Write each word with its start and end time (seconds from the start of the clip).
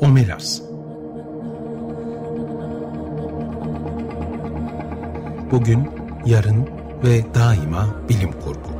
Omelas 0.00 0.62
Bugün, 5.50 5.88
yarın 6.26 6.68
ve 7.04 7.34
daima 7.34 7.86
bilim 8.08 8.32
kurgu. 8.32 8.74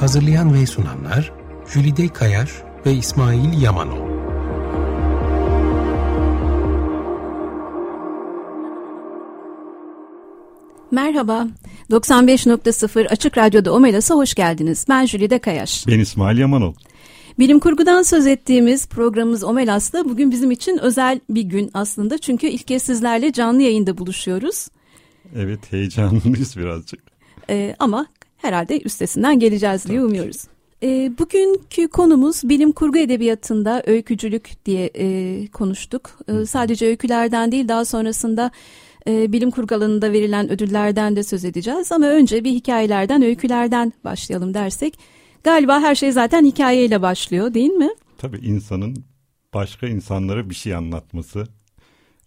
Hazırlayan 0.00 0.54
ve 0.54 0.66
sunanlar 0.66 1.32
Jülide 1.72 2.08
Kayar 2.08 2.50
ve 2.86 2.92
İsmail 2.92 3.62
Yamanol. 3.62 4.12
Merhaba, 10.90 11.46
95.0 11.90 13.08
Açık 13.08 13.38
Radyo'da 13.38 13.72
Omelas'a 13.72 14.14
hoş 14.14 14.34
geldiniz. 14.34 14.86
Ben 14.88 15.06
Jülide 15.06 15.38
Kayaş. 15.38 15.86
Ben 15.88 16.00
İsmail 16.00 16.38
Yamanol. 16.38 16.74
Bilim 17.38 17.58
kurgudan 17.58 18.02
söz 18.02 18.26
ettiğimiz 18.26 18.86
programımız 18.86 19.44
Omelas'ta 19.44 20.04
bugün 20.04 20.30
bizim 20.30 20.50
için 20.50 20.78
özel 20.78 21.20
bir 21.30 21.42
gün 21.42 21.70
aslında. 21.74 22.18
Çünkü 22.18 22.46
ilk 22.46 22.66
kez 22.66 22.82
sizlerle 22.82 23.32
canlı 23.32 23.62
yayında 23.62 23.98
buluşuyoruz. 23.98 24.68
Evet 25.36 25.72
heyecanlıyız 25.72 26.56
birazcık. 26.56 27.00
Ee, 27.50 27.76
ama 27.78 28.06
herhalde 28.36 28.80
üstesinden 28.80 29.38
geleceğiz 29.38 29.86
diye 29.86 30.02
umuyoruz. 30.04 30.44
E, 30.82 31.18
bugünkü 31.18 31.88
konumuz 31.88 32.40
bilim 32.44 32.72
kurgu 32.72 32.98
edebiyatında 32.98 33.82
öykücülük 33.86 34.66
diye 34.66 34.90
e, 34.96 35.46
konuştuk. 35.46 36.18
E, 36.28 36.46
sadece 36.46 36.86
öykülerden 36.86 37.52
değil 37.52 37.68
daha 37.68 37.84
sonrasında 37.84 38.50
e, 39.08 39.32
bilim 39.32 39.50
kurgu 39.50 39.74
alanında 39.74 40.12
verilen 40.12 40.50
ödüllerden 40.50 41.16
de 41.16 41.22
söz 41.22 41.44
edeceğiz. 41.44 41.92
Ama 41.92 42.06
önce 42.06 42.44
bir 42.44 42.50
hikayelerden, 42.50 43.22
öykülerden 43.22 43.92
başlayalım 44.04 44.54
dersek 44.54 44.98
galiba 45.44 45.80
her 45.80 45.94
şey 45.94 46.12
zaten 46.12 46.44
hikayeyle 46.44 47.02
başlıyor 47.02 47.54
değil 47.54 47.70
mi? 47.70 47.88
Tabii 48.18 48.38
insanın 48.38 49.04
başka 49.54 49.86
insanlara 49.86 50.50
bir 50.50 50.54
şey 50.54 50.74
anlatması, 50.74 51.46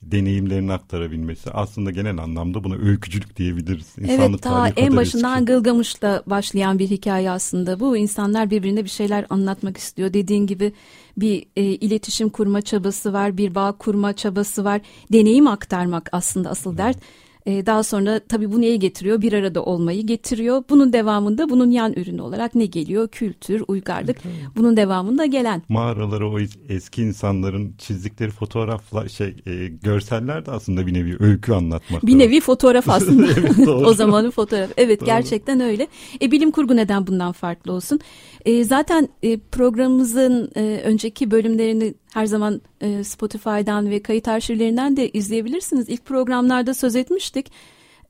deneyimlerini 0.02 0.73
aktarabilmesi 0.73 1.52
aslında 1.52 1.91
genel 1.91 2.17
anlamda 2.17 2.63
buna 2.63 2.75
öykücülük 2.75 3.38
diyebiliriz. 3.38 3.95
İnsanlık 3.97 4.19
evet 4.19 4.41
ta 4.41 4.67
en 4.67 4.95
başından 4.95 5.41
eski. 5.41 5.45
Gılgamış'la 5.45 6.23
başlayan 6.25 6.80
bir 6.80 6.89
hikaye 6.89 7.31
aslında 7.31 7.80
bu. 7.80 7.97
insanlar 7.97 8.49
birbirine 8.49 8.83
bir 8.83 8.89
şeyler 8.89 9.25
anlatmak 9.29 9.77
istiyor. 9.77 10.13
Dediğin 10.13 10.47
gibi 10.47 10.73
bir 11.17 11.45
e, 11.55 11.63
iletişim 11.63 12.29
kurma 12.29 12.61
çabası 12.61 13.13
var, 13.13 13.38
bir 13.38 13.55
bağ 13.55 13.72
kurma 13.72 14.13
çabası 14.13 14.63
var. 14.63 14.81
Deneyim 15.13 15.47
aktarmak 15.47 16.09
aslında 16.11 16.50
asıl 16.50 16.77
dert. 16.77 16.97
E, 17.45 17.65
daha 17.65 17.83
sonra 17.83 18.19
tabii 18.19 18.51
bu 18.51 18.61
neye 18.61 18.75
getiriyor? 18.75 19.21
Bir 19.21 19.33
arada 19.33 19.63
olmayı 19.63 20.05
getiriyor. 20.05 20.63
Bunun 20.69 20.93
devamında 20.93 21.49
bunun 21.49 21.71
yan 21.71 21.93
ürünü 21.93 22.21
olarak 22.21 22.55
ne 22.55 22.65
geliyor? 22.65 23.07
Kültür, 23.07 23.63
uygarlık. 23.67 24.17
Bunun 24.55 24.77
devamında 24.77 25.25
gelen. 25.25 25.61
Mağaraları 25.69 26.29
o 26.29 26.39
eski 26.69 27.01
insanların 27.01 27.73
çizdikleri 27.77 28.31
fotoğrafla 28.31 29.09
şey 29.09 29.35
e, 29.47 29.67
görseller 29.67 30.45
de 30.45 30.51
aslında 30.51 30.88
bir 30.88 30.93
nevi 30.93 31.16
öykü 31.19 31.53
anlatmak. 31.53 32.05
Bir 32.05 32.19
nevi 32.19 32.41
fotoğraf 32.41 32.89
aslında. 32.89 33.27
evet, 33.39 33.67
o 33.67 33.93
zamanın 33.93 34.31
fotoğraf. 34.31 34.69
Evet 34.77 34.99
doğru. 34.99 35.05
gerçekten 35.05 35.59
öyle. 35.59 35.88
E, 36.21 36.31
bilim 36.31 36.51
kurgu 36.51 36.75
neden 36.75 37.07
bundan 37.07 37.31
farklı 37.31 37.73
olsun? 37.73 37.99
E, 38.45 38.63
zaten 38.63 39.09
e, 39.23 39.38
programımızın 39.38 40.51
e, 40.55 40.81
önceki 40.85 41.31
bölümlerini 41.31 41.93
her 42.16 42.25
zaman 42.25 42.61
e, 42.81 43.03
Spotify'dan 43.03 43.89
ve 43.89 44.03
kayıt 44.03 44.27
arşivlerinden 44.27 44.97
de 44.97 45.09
izleyebilirsiniz. 45.09 45.89
İlk 45.89 46.05
programlarda 46.05 46.73
söz 46.73 46.95
etmiştik. 46.95 47.52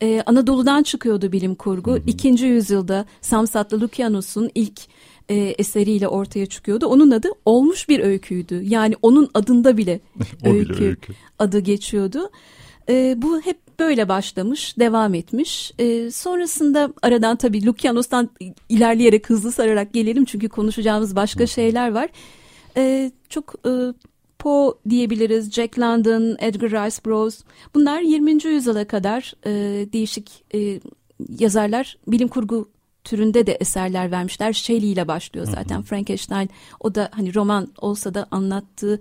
E, 0.01 0.23
Anadolu'dan 0.25 0.83
çıkıyordu 0.83 1.31
bilim 1.31 1.55
kurgu. 1.55 1.91
Hı 1.91 1.95
hı. 1.95 2.01
İkinci 2.07 2.45
yüzyılda 2.45 3.05
Samsatlı 3.21 3.81
Lukianos'un 3.81 4.51
ilk 4.55 4.81
e, 5.29 5.35
eseriyle 5.35 6.07
ortaya 6.07 6.45
çıkıyordu. 6.45 6.85
Onun 6.87 7.11
adı 7.11 7.27
olmuş 7.45 7.89
bir 7.89 7.99
öyküydü. 7.99 8.61
Yani 8.63 8.95
onun 9.01 9.29
adında 9.33 9.77
bile 9.77 9.99
öykü, 10.43 10.69
bile 10.69 10.85
öykü 10.85 11.13
adı 11.39 11.59
geçiyordu. 11.59 12.29
E, 12.89 13.13
bu 13.17 13.41
hep 13.41 13.57
böyle 13.79 14.09
başlamış, 14.09 14.79
devam 14.79 15.13
etmiş. 15.13 15.71
E, 15.79 16.11
sonrasında 16.11 16.93
aradan 17.01 17.35
tabii 17.35 17.65
Lukianos'tan 17.65 18.29
ilerleyerek 18.69 19.29
hızlı 19.29 19.51
sararak 19.51 19.93
gelelim 19.93 20.25
çünkü 20.25 20.49
konuşacağımız 20.49 21.15
başka 21.15 21.47
şeyler 21.47 21.91
var. 21.91 22.09
E, 22.77 23.11
çok 23.29 23.53
e, 23.67 23.71
Poe 24.39 24.73
diyebiliriz, 24.89 25.51
Jack 25.51 25.79
London, 25.79 26.37
Edgar 26.39 26.69
Rice 26.69 26.97
Burroughs. 27.05 27.43
Bunlar 27.75 28.01
20. 28.01 28.45
yüzyıla 28.45 28.87
kadar 28.87 29.33
e, 29.45 29.51
değişik 29.93 30.43
e, 30.55 30.79
yazarlar 31.39 31.97
bilim 32.07 32.27
kurgu 32.27 32.69
türünde 33.03 33.47
de 33.47 33.57
eserler 33.59 34.11
vermişler. 34.11 34.53
Shelley 34.53 34.91
ile 34.91 35.07
başlıyor 35.07 35.45
zaten. 35.45 35.75
Hı 35.75 35.79
hı. 35.79 35.83
Frankenstein 35.83 36.49
o 36.79 36.95
da 36.95 37.09
hani 37.11 37.35
roman 37.35 37.67
olsa 37.77 38.13
da 38.13 38.27
anlattığı 38.31 38.99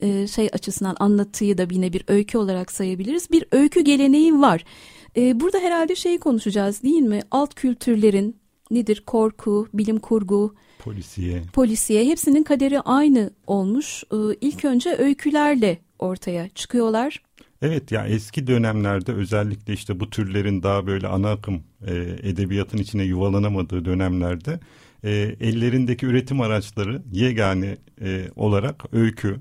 e, 0.00 0.26
şey 0.26 0.48
açısından 0.52 0.96
anlatıyı 1.00 1.58
da 1.58 1.66
yine 1.70 1.92
bir 1.92 2.04
öykü 2.08 2.38
olarak 2.38 2.72
sayabiliriz. 2.72 3.30
Bir 3.30 3.44
öykü 3.52 3.80
geleneği 3.80 4.40
var. 4.40 4.64
E, 5.16 5.40
burada 5.40 5.58
herhalde 5.58 5.94
şeyi 5.94 6.18
konuşacağız 6.18 6.82
değil 6.82 7.02
mi? 7.02 7.20
Alt 7.30 7.54
kültürlerin 7.54 8.36
nedir? 8.70 9.02
Korku, 9.06 9.68
bilim 9.74 9.98
kurgu, 9.98 10.54
polisiye. 10.84 11.42
Polisiye 11.52 12.04
hepsinin 12.04 12.42
kaderi 12.42 12.80
aynı 12.80 13.30
olmuş. 13.46 14.04
E, 14.12 14.16
ilk 14.40 14.64
önce 14.64 14.96
öykülerle 14.96 15.78
ortaya 15.98 16.48
çıkıyorlar. 16.48 17.22
Evet 17.62 17.92
ya 17.92 18.00
yani 18.00 18.14
eski 18.14 18.46
dönemlerde 18.46 19.12
özellikle 19.12 19.72
işte 19.72 20.00
bu 20.00 20.10
türlerin 20.10 20.62
daha 20.62 20.86
böyle 20.86 21.06
ana 21.06 21.30
akım 21.30 21.62
e, 21.86 21.94
edebiyatın 22.22 22.78
içine 22.78 23.02
yuvalanamadığı 23.02 23.84
dönemlerde 23.84 24.60
e, 25.04 25.10
ellerindeki 25.40 26.06
üretim 26.06 26.40
araçları 26.40 27.02
yegane 27.12 27.76
e, 28.00 28.28
olarak 28.36 28.84
öykü, 28.92 29.40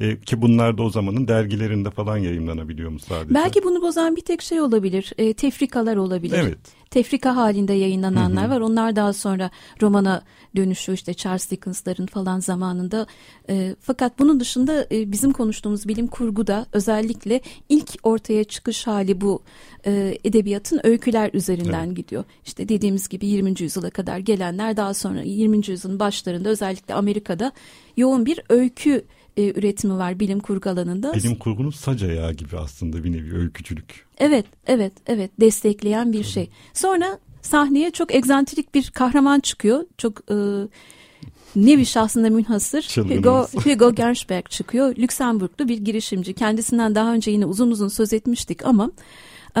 e, 0.00 0.20
ki 0.20 0.42
bunlar 0.42 0.78
da 0.78 0.82
o 0.82 0.90
zamanın 0.90 1.28
dergilerinde 1.28 1.90
falan 1.90 2.16
yayınlanabiliyor 2.16 2.90
mu 2.90 2.98
sadece? 2.98 3.34
Belki 3.34 3.64
bunu 3.64 3.82
bozan 3.82 4.16
bir 4.16 4.20
tek 4.20 4.42
şey 4.42 4.60
olabilir. 4.60 5.12
E, 5.18 5.34
tefrikalar 5.34 5.96
olabilir. 5.96 6.38
Evet. 6.42 6.58
Tefrika 6.90 7.36
halinde 7.36 7.72
yayınlananlar 7.72 8.48
var. 8.48 8.60
Onlar 8.60 8.96
daha 8.96 9.12
sonra 9.12 9.50
romana 9.82 10.22
dönüşüyor 10.56 10.98
işte 10.98 11.14
Charles 11.14 11.50
Dickens'ların 11.50 12.06
falan 12.06 12.40
zamanında. 12.40 13.06
E, 13.48 13.76
fakat 13.80 14.18
bunun 14.18 14.40
dışında 14.40 14.86
e, 14.92 15.12
bizim 15.12 15.32
konuştuğumuz 15.32 15.88
bilim 15.88 16.06
kurguda 16.06 16.66
özellikle 16.72 17.40
ilk 17.68 17.90
ortaya 18.02 18.44
çıkış 18.44 18.86
hali 18.86 19.20
bu 19.20 19.42
e, 19.86 20.18
edebiyatın 20.24 20.80
öyküler 20.84 21.30
üzerinden 21.32 21.86
evet. 21.86 21.96
gidiyor. 21.96 22.24
İşte 22.44 22.68
dediğimiz 22.68 23.08
gibi 23.08 23.26
20. 23.26 23.54
yüzyıla 23.58 23.90
kadar 23.90 24.18
gelenler 24.18 24.76
daha 24.76 24.94
sonra 24.94 25.22
20. 25.22 25.56
yüzyılın 25.56 26.00
başlarında 26.00 26.48
özellikle 26.48 26.94
Amerika'da 26.94 27.52
yoğun 27.96 28.26
bir 28.26 28.40
öykü 28.48 29.04
e, 29.36 29.58
üretimi 29.58 29.98
var 29.98 30.20
bilim 30.20 30.40
kurgu 30.40 30.70
alanında. 30.70 31.14
Bilim 31.14 31.34
kurgunun 31.38 31.70
sac 31.70 32.02
ayağı 32.02 32.32
gibi 32.32 32.56
aslında 32.58 33.04
bir 33.04 33.12
nevi 33.12 33.36
öykücülük. 33.36 34.06
Evet, 34.18 34.46
evet, 34.66 34.92
evet 35.06 35.30
destekleyen 35.40 36.12
bir 36.12 36.22
Tabii. 36.22 36.32
şey. 36.32 36.50
Sonra 36.74 37.18
sahneye 37.42 37.90
çok 37.90 38.14
egzantrik 38.14 38.74
bir 38.74 38.90
kahraman 38.90 39.40
çıkıyor. 39.40 39.84
Çok 39.98 40.30
e, 40.30 40.36
nevi 41.56 41.86
şahsında 41.86 42.30
münhasır 42.30 42.82
Hugo, 42.96 43.46
Hugo 43.64 43.94
Gernsback 43.94 44.50
çıkıyor. 44.50 44.96
Lüksemburglu 44.96 45.68
bir 45.68 45.78
girişimci. 45.78 46.34
Kendisinden 46.34 46.94
daha 46.94 47.12
önce 47.12 47.30
yine 47.30 47.46
uzun 47.46 47.70
uzun 47.70 47.88
söz 47.88 48.12
etmiştik 48.12 48.66
ama 48.66 48.90
e, 49.56 49.60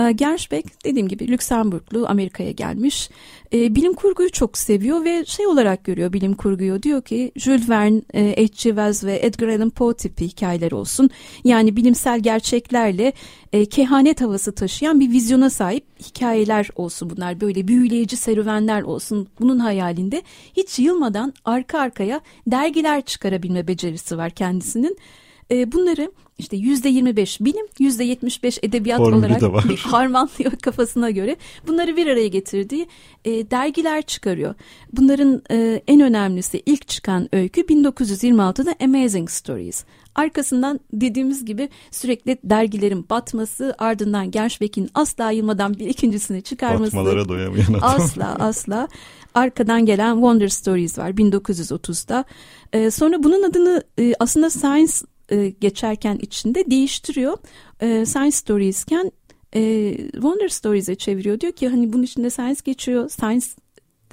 dediğim 0.84 1.08
gibi 1.08 1.28
Lüksemburglu 1.28 2.06
Amerika'ya 2.08 2.50
gelmiş. 2.50 3.10
E, 3.52 3.74
bilim 3.74 3.92
kurguyu 3.94 4.30
çok 4.30 4.58
seviyor 4.58 5.04
ve 5.04 5.24
şey 5.24 5.46
olarak 5.46 5.84
görüyor 5.84 6.12
bilim 6.12 6.34
kurguyu. 6.34 6.82
Diyor 6.82 7.02
ki 7.02 7.32
Jules 7.36 7.68
Verne, 7.68 8.02
e, 8.14 8.30
H.G. 8.30 8.62
Wells 8.62 9.04
ve 9.04 9.18
Edgar 9.22 9.48
Allan 9.48 9.70
Poe 9.70 9.94
tipi 9.94 10.24
hikayeler 10.24 10.72
olsun. 10.72 11.10
Yani 11.44 11.76
bilimsel 11.76 12.20
gerçeklerle 12.20 13.12
e, 13.52 13.64
kehanet 13.64 14.20
havası 14.20 14.54
taşıyan 14.54 15.00
bir 15.00 15.10
vizyona 15.10 15.50
sahip 15.50 15.84
hikayeler 16.00 16.68
olsun 16.76 17.10
bunlar. 17.10 17.40
Böyle 17.40 17.68
büyüleyici 17.68 18.16
serüvenler 18.16 18.82
olsun. 18.82 19.28
Bunun 19.40 19.58
hayalinde 19.58 20.22
hiç 20.56 20.78
yılmadan 20.78 21.34
arka 21.44 21.78
arkaya 21.78 22.20
dergiler 22.46 23.02
çıkarabilme 23.02 23.68
becerisi 23.68 24.18
var 24.18 24.30
kendisinin. 24.30 24.98
E, 25.50 25.72
bunları 25.72 26.10
işte 26.38 26.56
yüzde 26.56 26.88
25 26.88 27.40
bilim, 27.40 27.66
yüzde 27.78 28.04
75 28.04 28.58
edebiyat 28.62 28.98
Formülü 28.98 29.46
olarak 29.46 29.78
harmanlıyor 29.78 30.52
kafasına 30.62 31.10
göre. 31.10 31.36
Bunları 31.66 31.96
bir 31.96 32.06
araya 32.06 32.28
getirdiği 32.28 32.86
e, 33.24 33.50
dergiler 33.50 34.02
çıkarıyor. 34.02 34.54
Bunların 34.92 35.42
e, 35.50 35.82
en 35.88 36.00
önemlisi 36.00 36.62
ilk 36.66 36.88
çıkan 36.88 37.28
öykü 37.32 37.60
1926'da 37.60 38.74
Amazing 38.84 39.30
Stories. 39.30 39.84
Arkasından 40.14 40.80
dediğimiz 40.92 41.44
gibi 41.44 41.68
sürekli 41.90 42.38
dergilerin 42.44 43.06
batması 43.10 43.74
ardından 43.78 44.30
Gershbeck'in 44.30 44.90
asla 44.94 45.30
yılmadan 45.30 45.74
bir 45.74 45.86
ikincisini 45.86 46.42
çıkarması. 46.42 46.96
Batmalara 46.96 47.28
doyamayan 47.28 47.72
adam. 47.72 47.80
Asla 47.82 48.36
asla. 48.38 48.88
Arkadan 49.34 49.86
gelen 49.86 50.14
Wonder 50.14 50.48
Stories 50.48 50.98
var 50.98 51.10
1930'da. 51.10 52.24
Ee, 52.72 52.90
sonra 52.90 53.22
bunun 53.22 53.42
adını 53.42 53.82
e, 53.98 54.12
aslında 54.20 54.50
Science 54.50 54.92
e, 55.28 55.48
geçerken 55.48 56.18
içinde 56.22 56.70
değiştiriyor. 56.70 57.38
E, 57.80 58.06
Science 58.06 58.36
Stories'ken 58.36 59.12
e, 59.54 59.96
Wonder 60.12 60.48
Stories'e 60.48 60.94
çeviriyor. 60.94 61.40
Diyor 61.40 61.52
ki 61.52 61.68
hani 61.68 61.92
bunun 61.92 62.02
içinde 62.02 62.30
science 62.30 62.60
geçiyor. 62.64 63.08
Science 63.08 63.46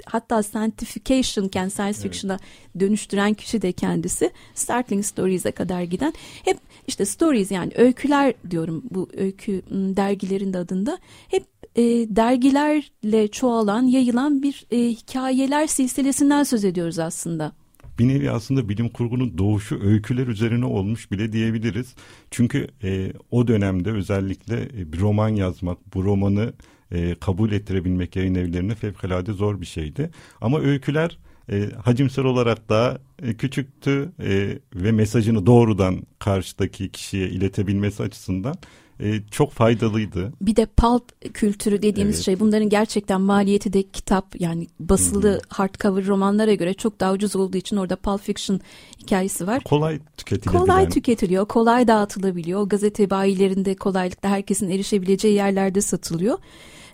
hatta 0.06 0.42
scientificationken 0.42 1.68
science 1.68 1.98
fiction'a 1.98 2.32
evet. 2.32 2.80
dönüştüren 2.80 3.34
kişi 3.34 3.62
de 3.62 3.72
kendisi. 3.72 4.30
Startling 4.54 5.04
Stories'e 5.04 5.50
kadar 5.50 5.82
giden 5.82 6.12
hep 6.44 6.58
işte 6.86 7.04
stories 7.04 7.50
yani 7.50 7.72
öyküler 7.76 8.34
diyorum 8.50 8.82
bu 8.90 9.08
öykü 9.16 9.62
dergilerin 9.70 10.52
de 10.52 10.58
adında 10.58 10.98
hep 11.28 11.44
e, 11.76 11.82
dergilerle 12.16 13.28
çoğalan, 13.28 13.82
yayılan 13.82 14.42
bir 14.42 14.66
e, 14.70 14.78
hikayeler 14.78 15.66
silsilesinden 15.66 16.42
söz 16.42 16.64
ediyoruz 16.64 16.98
aslında 16.98 17.52
bir 17.98 18.08
nevi 18.08 18.30
aslında 18.30 18.68
bilim 18.68 18.88
kurgunun 18.88 19.38
doğuşu 19.38 19.80
öyküler 19.82 20.26
üzerine 20.26 20.64
olmuş 20.64 21.10
bile 21.10 21.32
diyebiliriz. 21.32 21.94
Çünkü 22.30 22.68
e, 22.82 23.12
o 23.30 23.48
dönemde 23.48 23.90
özellikle 23.90 24.62
e, 24.62 24.92
bir 24.92 25.00
roman 25.00 25.28
yazmak, 25.28 25.94
bu 25.94 26.04
romanı 26.04 26.52
e, 26.92 27.14
kabul 27.14 27.52
ettirebilmek 27.52 28.16
yayın 28.16 28.34
evlerine 28.34 28.74
fevkalade 28.74 29.32
zor 29.32 29.60
bir 29.60 29.66
şeydi. 29.66 30.10
Ama 30.40 30.60
öyküler 30.60 31.18
e, 31.50 31.70
hacimsel 31.84 32.24
olarak 32.24 32.68
daha 32.68 32.98
e, 33.22 33.34
küçüktü 33.34 34.12
e, 34.20 34.58
ve 34.74 34.92
mesajını 34.92 35.46
doğrudan 35.46 36.02
karşıdaki 36.18 36.88
kişiye 36.88 37.28
iletebilmesi 37.28 38.02
açısından 38.02 38.54
e, 39.00 39.20
çok 39.30 39.52
faydalıydı. 39.52 40.32
Bir 40.40 40.56
de 40.56 40.66
pulp 40.66 41.34
kültürü 41.34 41.82
dediğimiz 41.82 42.16
evet. 42.16 42.24
şey 42.24 42.40
bunların 42.40 42.68
gerçekten 42.68 43.20
maliyeti 43.20 43.72
de 43.72 43.82
kitap 43.82 44.40
yani 44.40 44.66
basılı 44.80 45.28
Hı-hı. 45.28 45.40
hardcover 45.48 46.06
romanlara 46.06 46.54
göre 46.54 46.74
çok 46.74 47.00
daha 47.00 47.12
ucuz 47.12 47.36
olduğu 47.36 47.56
için 47.56 47.76
orada 47.76 47.96
pulp 47.96 48.20
fiction 48.20 48.60
hikayesi 49.02 49.46
var. 49.46 49.64
Kolay 49.64 49.98
tüketilebilen. 50.16 50.60
Kolay 50.60 50.88
tüketiliyor, 50.88 51.46
kolay 51.46 51.88
dağıtılabiliyor. 51.88 52.62
Gazete 52.62 53.10
bayilerinde 53.10 53.74
kolaylıkla 53.74 54.28
herkesin 54.28 54.70
erişebileceği 54.70 55.34
yerlerde 55.34 55.80
satılıyor. 55.80 56.38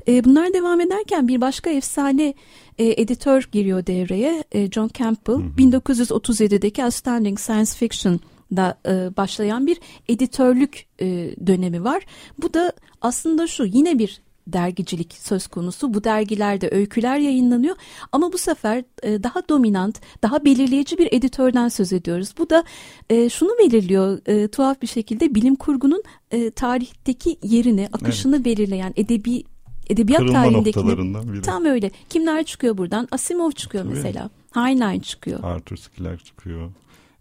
E, 0.09 0.25
bunlar 0.25 0.53
devam 0.53 0.81
ederken 0.81 1.29
bir 1.29 1.41
başka 1.41 1.71
efsane 1.71 2.35
e, 2.79 3.03
editör 3.03 3.49
giriyor 3.53 3.87
devreye. 3.87 4.45
E, 4.53 4.71
John 4.71 4.91
Campbell. 4.99 5.35
Hı 5.35 5.39
hı. 5.39 5.59
1937'deki 5.59 6.85
Outstanding 6.85 7.41
Science 7.41 7.73
Fiction 7.73 8.21
da 8.57 8.79
e, 8.87 9.17
başlayan 9.17 9.67
bir 9.67 9.81
editörlük 10.09 10.87
e, 11.01 11.07
dönemi 11.47 11.85
var. 11.85 12.07
Bu 12.43 12.55
da 12.55 12.73
aslında 13.01 13.47
şu 13.47 13.65
yine 13.65 13.99
bir 13.99 14.21
dergicilik 14.53 15.13
söz 15.13 15.47
konusu. 15.47 15.95
Bu 15.95 16.05
dergilerde 16.05 16.69
öyküler 16.73 17.19
yayınlanıyor 17.19 17.77
ama 18.13 18.33
bu 18.33 18.39
sefer 18.39 18.85
e, 19.03 19.23
daha 19.23 19.49
dominant, 19.49 20.01
daha 20.23 20.45
belirleyici 20.45 20.99
bir 20.99 21.09
editörden 21.13 21.69
söz 21.69 21.93
ediyoruz. 21.93 22.35
Bu 22.39 22.51
da 22.51 22.65
e, 23.11 23.29
şunu 23.29 23.51
belirliyor 23.59 24.21
e, 24.27 24.49
tuhaf 24.49 24.83
bir 24.83 24.87
şekilde 24.87 25.35
bilim 25.35 25.55
kurgunun 25.55 26.03
e, 26.31 26.51
tarihteki 26.51 27.39
yerini, 27.43 27.89
akışını 27.93 28.37
evet. 28.37 28.45
belirleyen 28.45 28.93
edebi 28.97 29.45
edebiyat 29.91 30.21
Kırılma 30.21 30.43
tarihindeki 30.43 30.87
biri. 30.87 31.43
tam 31.43 31.65
öyle. 31.65 31.91
Kimler 32.09 32.45
çıkıyor 32.45 32.79
buradan? 32.79 33.09
Asimov 33.11 33.51
çıkıyor 33.51 33.85
Tabii. 33.85 33.95
mesela. 33.95 34.31
Heinlein 34.55 35.01
çıkıyor. 35.01 35.41
Arthur 35.43 35.77
Skiller 35.77 36.19
çıkıyor 36.19 36.71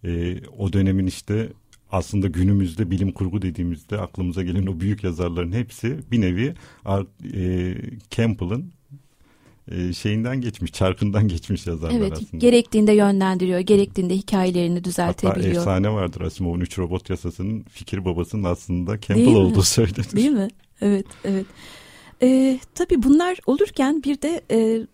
e, 0.04 0.42
o 0.58 0.74
dönemin 0.74 1.08
işte 1.08 1.50
aslında 1.92 2.28
günümüzde 2.28 2.92
bilim 2.92 3.12
kurgu 3.12 3.42
dediğimizde 3.42 3.98
aklımıza 3.98 4.44
gelen 4.44 4.68
o 4.68 4.80
büyük 4.80 5.04
yazarların 5.04 5.52
hepsi 5.52 6.00
bir 6.12 6.22
nevi 6.22 6.54
e, 7.34 7.75
Campbell'ın 8.12 8.72
e, 9.72 9.94
şeyinden 9.94 10.42
geçmiş, 10.42 10.72
çarkından 10.72 11.28
geçmiş 11.28 11.68
yazarlar 11.68 12.00
evet, 12.00 12.13
aslında. 12.13 12.38
Gerektiğinde 12.38 12.92
yönlendiriyor, 12.92 13.60
gerektiğinde 13.60 14.16
hikayelerini 14.16 14.84
düzeltebiliyor. 14.84 15.48
Hatta 15.48 15.60
efsane 15.60 15.92
vardır 15.92 16.22
Asimov'un 16.22 16.60
üç 16.60 16.80
robot 16.80 17.10
yasasının 17.10 17.63
fikir 17.63 18.06
babasının 18.06 18.44
aslında 18.44 19.02
Campbell 19.02 19.36
olduğu 19.36 19.63
söylenir. 19.63 20.12
Değil 20.16 20.31
mi? 20.31 20.48
Evet, 20.81 21.06
evet. 21.24 21.46
Ee, 22.22 22.60
tabii 22.75 23.04
bunlar 23.04 23.38
olurken 23.46 24.04
bir 24.04 24.22
de 24.22 24.42
e, 24.52 24.88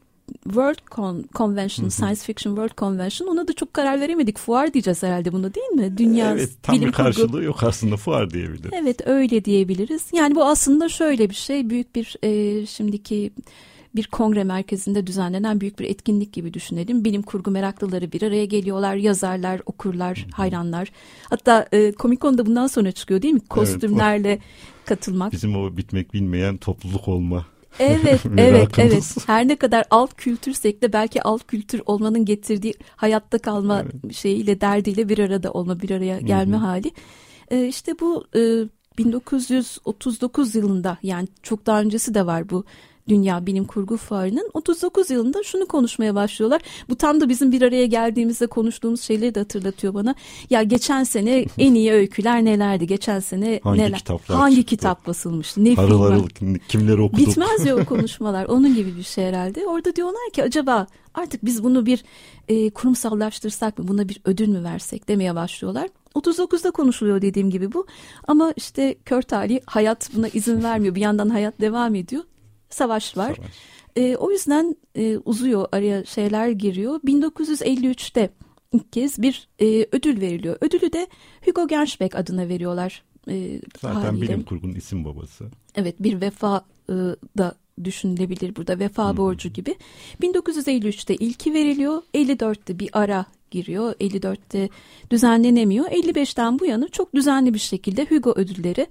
World 0.44 0.78
Con 0.92 1.26
Convention, 1.36 1.90
Science 1.90 2.22
Fiction 2.22 2.52
World 2.56 2.78
Convention 2.78 3.28
ona 3.28 3.48
da 3.48 3.54
çok 3.54 3.74
karar 3.74 4.02
veremedik. 4.02 4.38
Fuar 4.38 4.74
diyeceğiz 4.74 5.04
herhalde 5.04 5.34
buna 5.34 5.54
değil 5.54 5.68
mi? 5.68 5.98
Dünya 5.98 6.32
evet, 6.32 6.50
tam 6.64 6.76
bilim 6.76 6.88
bir 6.88 6.94
karşılığı 6.94 7.28
kurgu. 7.28 7.44
yok 7.44 7.64
aslında 7.64 7.98
fuar 7.98 8.30
diyebiliriz. 8.30 8.72
Evet 8.74 9.08
öyle 9.08 9.46
diyebiliriz. 9.46 10.06
Yani 10.14 10.36
bu 10.36 10.46
aslında 10.46 10.90
şöyle 10.90 11.30
bir 11.30 11.36
şey. 11.36 11.70
Büyük 11.70 11.96
bir 11.96 12.16
e, 12.24 12.66
şimdiki 12.66 13.32
bir 13.96 14.08
kongre 14.08 14.44
merkezinde 14.44 15.08
düzenlenen 15.08 15.62
büyük 15.62 15.80
bir 15.80 15.86
etkinlik 15.90 16.34
gibi 16.34 16.54
düşünelim. 16.54 17.06
Bilim 17.06 17.22
kurgu 17.22 17.52
meraklıları 17.52 18.12
bir 18.12 18.22
araya 18.22 18.46
geliyorlar. 18.46 18.96
Yazarlar, 18.96 19.62
okurlar, 19.66 20.26
hayranlar. 20.34 20.92
Hatta 21.30 21.68
e, 21.72 21.94
Comic 21.94 22.22
Con'da 22.22 22.46
bundan 22.46 22.68
sonra 22.68 22.92
çıkıyor 22.92 23.22
değil 23.22 23.34
mi? 23.34 23.48
Kostümlerle 23.50 24.30
evet, 24.30 24.42
katılmak. 24.86 25.32
Bizim 25.32 25.56
o 25.56 25.78
bitmek 25.78 26.14
bilmeyen 26.14 26.58
topluluk 26.58 27.08
olma 27.08 27.46
Evet, 27.80 28.22
evet, 28.38 28.80
evet. 28.80 29.16
Her 29.28 29.48
ne 29.48 29.56
kadar 29.56 29.86
alt 29.90 30.14
kültürsek 30.14 30.82
de 30.82 30.94
belki 30.94 31.24
alt 31.24 31.48
kültür 31.48 31.82
olmanın 31.86 32.26
getirdiği 32.26 32.74
hayatta 32.96 33.38
kalma 33.38 33.82
evet. 33.82 34.14
şeyiyle, 34.14 34.62
derdiyle 34.62 35.10
bir 35.10 35.20
arada 35.20 35.52
olma, 35.52 35.82
bir 35.82 35.90
araya 35.90 36.20
gelme 36.20 36.58
Hı-hı. 36.58 36.66
hali. 36.66 36.92
Ee, 37.52 37.68
işte 37.68 38.00
bu 38.00 38.26
e, 38.36 38.40
1939 38.98 40.56
yılında 40.56 40.98
yani 41.04 41.28
çok 41.44 41.66
daha 41.66 41.82
öncesi 41.82 42.14
de 42.14 42.26
var 42.26 42.50
bu 42.50 42.66
Dünya 43.08 43.46
Bilim 43.46 43.66
Kurgu 43.66 43.98
Fuarı'nın 43.98 44.50
39 44.54 45.10
yılında 45.10 45.44
şunu 45.44 45.66
konuşmaya 45.66 46.16
başlıyorlar. 46.16 46.62
Bu 46.90 46.96
tam 46.96 47.22
da 47.22 47.30
bizim 47.30 47.52
bir 47.52 47.62
araya 47.62 47.86
geldiğimizde 47.86 48.48
konuştuğumuz 48.48 49.02
şeyleri 49.02 49.36
de 49.36 49.40
hatırlatıyor 49.40 49.94
bana. 49.94 50.16
Ya 50.50 50.64
geçen 50.64 51.04
sene 51.04 51.46
en 51.58 51.74
iyi 51.74 51.92
öyküler 51.92 52.46
nelerdi? 52.46 52.88
Geçen 52.88 53.20
sene 53.20 53.60
hangi 53.64 53.80
neler? 53.80 53.98
Kitaplar 53.98 54.38
hangi 54.38 54.56
çıktı? 54.56 54.70
kitap 54.70 55.08
basılmıştı? 55.08 55.64
Ne 55.64 55.76
harıl 55.76 56.02
harıl 56.02 56.28
kimleri 56.68 57.02
okuduk? 57.02 57.28
Bitmez 57.28 57.66
ya 57.66 57.76
o 57.76 57.86
konuşmalar. 57.86 58.46
Onun 58.46 58.76
gibi 58.76 58.98
bir 58.98 59.04
şey 59.04 59.26
herhalde. 59.26 59.68
Orada 59.68 59.96
diyorlar 59.96 60.32
ki 60.34 60.44
acaba 60.44 60.88
artık 61.14 61.46
biz 61.46 61.64
bunu 61.64 61.86
bir 61.86 62.04
e, 62.48 62.70
kurumsallaştırsak 62.70 63.80
mı? 63.80 63.88
Buna 63.88 64.10
bir 64.10 64.22
ödül 64.26 64.48
mü 64.48 64.64
versek 64.64 65.08
demeye 65.08 65.36
başlıyorlar. 65.36 65.88
39'da 66.16 66.72
konuşuluyor 66.72 67.22
dediğim 67.22 67.50
gibi 67.50 67.74
bu. 67.74 67.86
Ama 68.28 68.54
işte 68.56 68.96
kör 69.06 69.22
tali 69.22 69.62
hayat 69.66 70.10
buna 70.16 70.28
izin 70.28 70.64
vermiyor. 70.64 70.96
Bir 70.96 71.02
yandan 71.02 71.30
hayat 71.30 71.62
devam 71.62 71.96
ediyor 71.96 72.24
savaş 72.74 73.18
var. 73.18 73.36
Savaş. 73.36 73.52
E, 73.96 74.16
o 74.16 74.32
yüzden 74.32 74.76
e, 74.96 75.18
uzuyor 75.18 75.68
araya 75.72 76.06
şeyler 76.06 76.50
giriyor. 76.50 77.00
1953'te 77.00 78.30
ilk 78.74 78.94
kez 78.94 79.22
bir 79.22 79.48
e, 79.62 79.88
ödül 79.92 80.22
veriliyor. 80.22 80.58
Ödülü 80.62 80.94
de 80.94 81.08
Hugo 81.46 81.68
Gernsback 81.68 82.16
adına 82.16 82.48
veriyorlar. 82.50 83.04
E, 83.30 83.62
Zaten 83.82 84.02
haliyle. 84.02 84.22
bilim 84.22 84.44
kurgunun 84.44 84.76
isim 84.76 85.06
babası. 85.06 85.46
Evet 85.76 85.96
bir 86.00 86.22
vefa 86.22 86.66
e, 86.90 86.94
da 87.38 87.56
düşünülebilir 87.84 88.56
burada 88.56 88.80
vefa 88.80 89.10
hmm. 89.10 89.18
borcu 89.18 89.50
gibi. 89.50 89.76
1953'te 90.22 91.16
ilki 91.16 91.54
veriliyor. 91.54 92.02
54'te 92.14 92.80
bir 92.80 92.90
ara 92.94 93.26
giriyor. 93.52 93.94
54'te 93.94 94.70
düzenlenemiyor. 95.12 95.86
55'ten 95.86 96.60
bu 96.60 96.66
yana 96.66 96.88
çok 96.88 97.16
düzenli 97.16 97.54
bir 97.54 97.60
şekilde 97.60 98.06
Hugo 98.06 98.34
ödülleri 98.36 98.88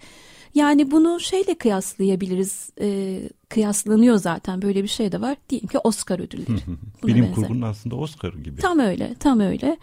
yani 0.55 0.91
bunu 0.91 1.21
şeyle 1.21 1.55
kıyaslayabiliriz. 1.55 2.71
E, 2.81 3.19
kıyaslanıyor 3.53 4.17
zaten 4.17 4.63
böyle 4.63 4.83
bir 4.83 4.89
şey 4.89 5.13
de 5.13 5.21
var. 5.21 5.37
Diyelim 5.49 5.69
ki 5.69 5.79
Oscar 5.79 6.19
ödülleri. 6.19 6.61
Bilim 7.07 7.25
benzer. 7.25 7.35
kurgunun 7.35 7.63
aslında 7.63 7.97
Oscar 7.97 8.33
gibi. 8.33 8.61
Tam 8.61 8.79
öyle, 8.79 9.15
tam 9.15 9.41
öyle. 9.41 9.77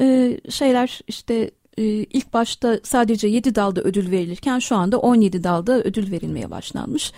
E, 0.00 0.36
şeyler 0.50 1.00
işte 1.08 1.50
e, 1.78 1.84
ilk 1.84 2.32
başta 2.32 2.80
sadece 2.82 3.28
7 3.28 3.54
dalda 3.54 3.80
ödül 3.80 4.10
verilirken 4.10 4.58
şu 4.58 4.76
anda 4.76 4.98
17 4.98 5.44
dalda 5.44 5.82
ödül 5.82 6.10
verilmeye 6.10 6.50
başlanmış 6.50 7.12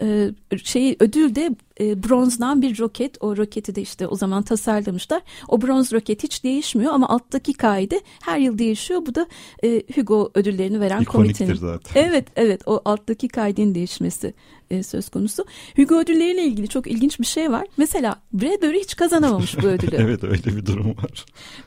e, 0.00 0.30
şeyi 0.64 0.96
ödül 1.00 1.34
de 1.34 1.50
e, 1.80 2.02
bronzdan 2.02 2.62
bir 2.62 2.78
roket. 2.78 3.16
O 3.20 3.36
roketi 3.36 3.74
de 3.74 3.82
işte 3.82 4.06
o 4.06 4.16
zaman 4.16 4.42
tasarlamışlar. 4.42 5.22
O 5.48 5.62
bronz 5.62 5.92
roket 5.92 6.22
hiç 6.22 6.44
değişmiyor 6.44 6.92
ama 6.92 7.08
alttaki 7.08 7.52
kaide 7.52 8.00
her 8.22 8.38
yıl 8.38 8.58
değişiyor. 8.58 9.06
Bu 9.06 9.14
da 9.14 9.26
e, 9.64 9.82
Hugo 9.94 10.30
ödüllerini 10.34 10.80
veren 10.80 11.00
İkoniktir 11.00 11.46
komitenin. 11.46 11.72
zaten. 11.72 12.02
Evet 12.02 12.26
evet 12.36 12.62
o 12.66 12.80
alttaki 12.84 13.28
kaidenin 13.28 13.74
değişmesi 13.74 14.34
e, 14.70 14.82
söz 14.82 15.08
konusu. 15.08 15.44
Hugo 15.76 15.98
ödülleriyle 16.00 16.44
ilgili 16.44 16.68
çok 16.68 16.86
ilginç 16.86 17.20
bir 17.20 17.26
şey 17.26 17.52
var. 17.52 17.66
Mesela 17.76 18.16
Bradbury 18.32 18.80
hiç 18.80 18.96
kazanamamış 18.96 19.62
bu 19.62 19.66
ödülü. 19.66 19.96
evet 19.96 20.24
öyle 20.24 20.44
bir 20.56 20.66
durum 20.66 20.90
var. 20.90 21.24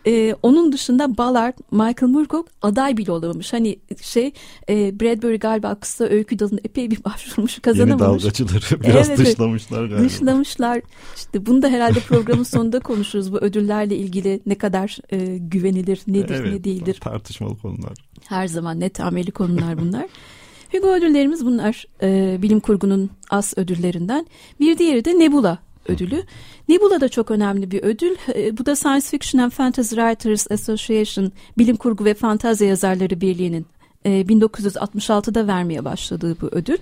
E, 0.07 0.35
onun 0.43 0.71
dışında 0.71 1.17
Ballard, 1.17 1.53
Michael 1.71 2.11
Moorcock 2.11 2.49
aday 2.61 2.97
bile 2.97 3.11
olamamış. 3.11 3.53
Hani 3.53 3.79
şey 4.01 4.31
e, 4.69 4.99
Bradbury 4.99 5.37
galiba 5.39 5.75
kısa 5.75 6.03
öykü 6.05 6.39
dalında 6.39 6.61
epey 6.63 6.91
bir 6.91 7.03
başvurmuş 7.05 7.59
kazanamamış. 7.59 8.23
Yeni 8.23 8.33
dalgacıları 8.45 8.83
biraz 8.83 9.09
evet, 9.09 9.19
dışlamışlar 9.19 9.85
galiba. 9.85 9.98
Dışlamışlar. 10.05 10.81
İşte 11.15 11.45
bunu 11.45 11.61
da 11.61 11.69
herhalde 11.69 11.99
programın 11.99 12.43
sonunda 12.53 12.79
konuşuruz. 12.79 13.33
Bu 13.33 13.37
ödüllerle 13.37 13.95
ilgili 13.95 14.41
ne 14.45 14.55
kadar 14.55 14.97
e, 15.09 15.37
güvenilir, 15.37 16.01
nedir, 16.07 16.35
evet, 16.35 16.53
ne 16.53 16.63
değildir. 16.63 16.97
Tartışmalı 17.01 17.57
konular. 17.57 17.93
Her 18.27 18.47
zaman 18.47 18.79
net 18.79 18.99
ameli 18.99 19.31
konular 19.31 19.77
bunlar. 19.77 20.05
Hugo 20.71 20.87
ödüllerimiz 20.87 21.45
bunlar. 21.45 21.85
E, 22.01 22.37
bilim 22.41 22.59
kurgunun 22.59 23.09
as 23.29 23.57
ödüllerinden. 23.57 24.27
Bir 24.59 24.77
diğeri 24.77 25.05
de 25.05 25.19
Nebula 25.19 25.57
ödülü. 25.87 26.23
Nebula 26.69 27.01
da 27.01 27.09
çok 27.09 27.31
önemli 27.31 27.71
bir 27.71 27.83
ödül. 27.83 28.15
E, 28.35 28.57
bu 28.57 28.65
da 28.65 28.75
Science 28.75 29.07
Fiction 29.07 29.41
and 29.41 29.51
Fantasy 29.51 29.95
Writers 29.95 30.51
Association, 30.51 31.31
Bilim 31.57 31.75
Kurgu 31.75 32.05
ve 32.05 32.13
Fantazya 32.13 32.67
Yazarları 32.67 33.21
Birliği'nin 33.21 33.65
e, 34.05 34.09
1966'da 34.09 35.47
vermeye 35.47 35.85
başladığı 35.85 36.41
bu 36.41 36.47
ödül. 36.51 36.77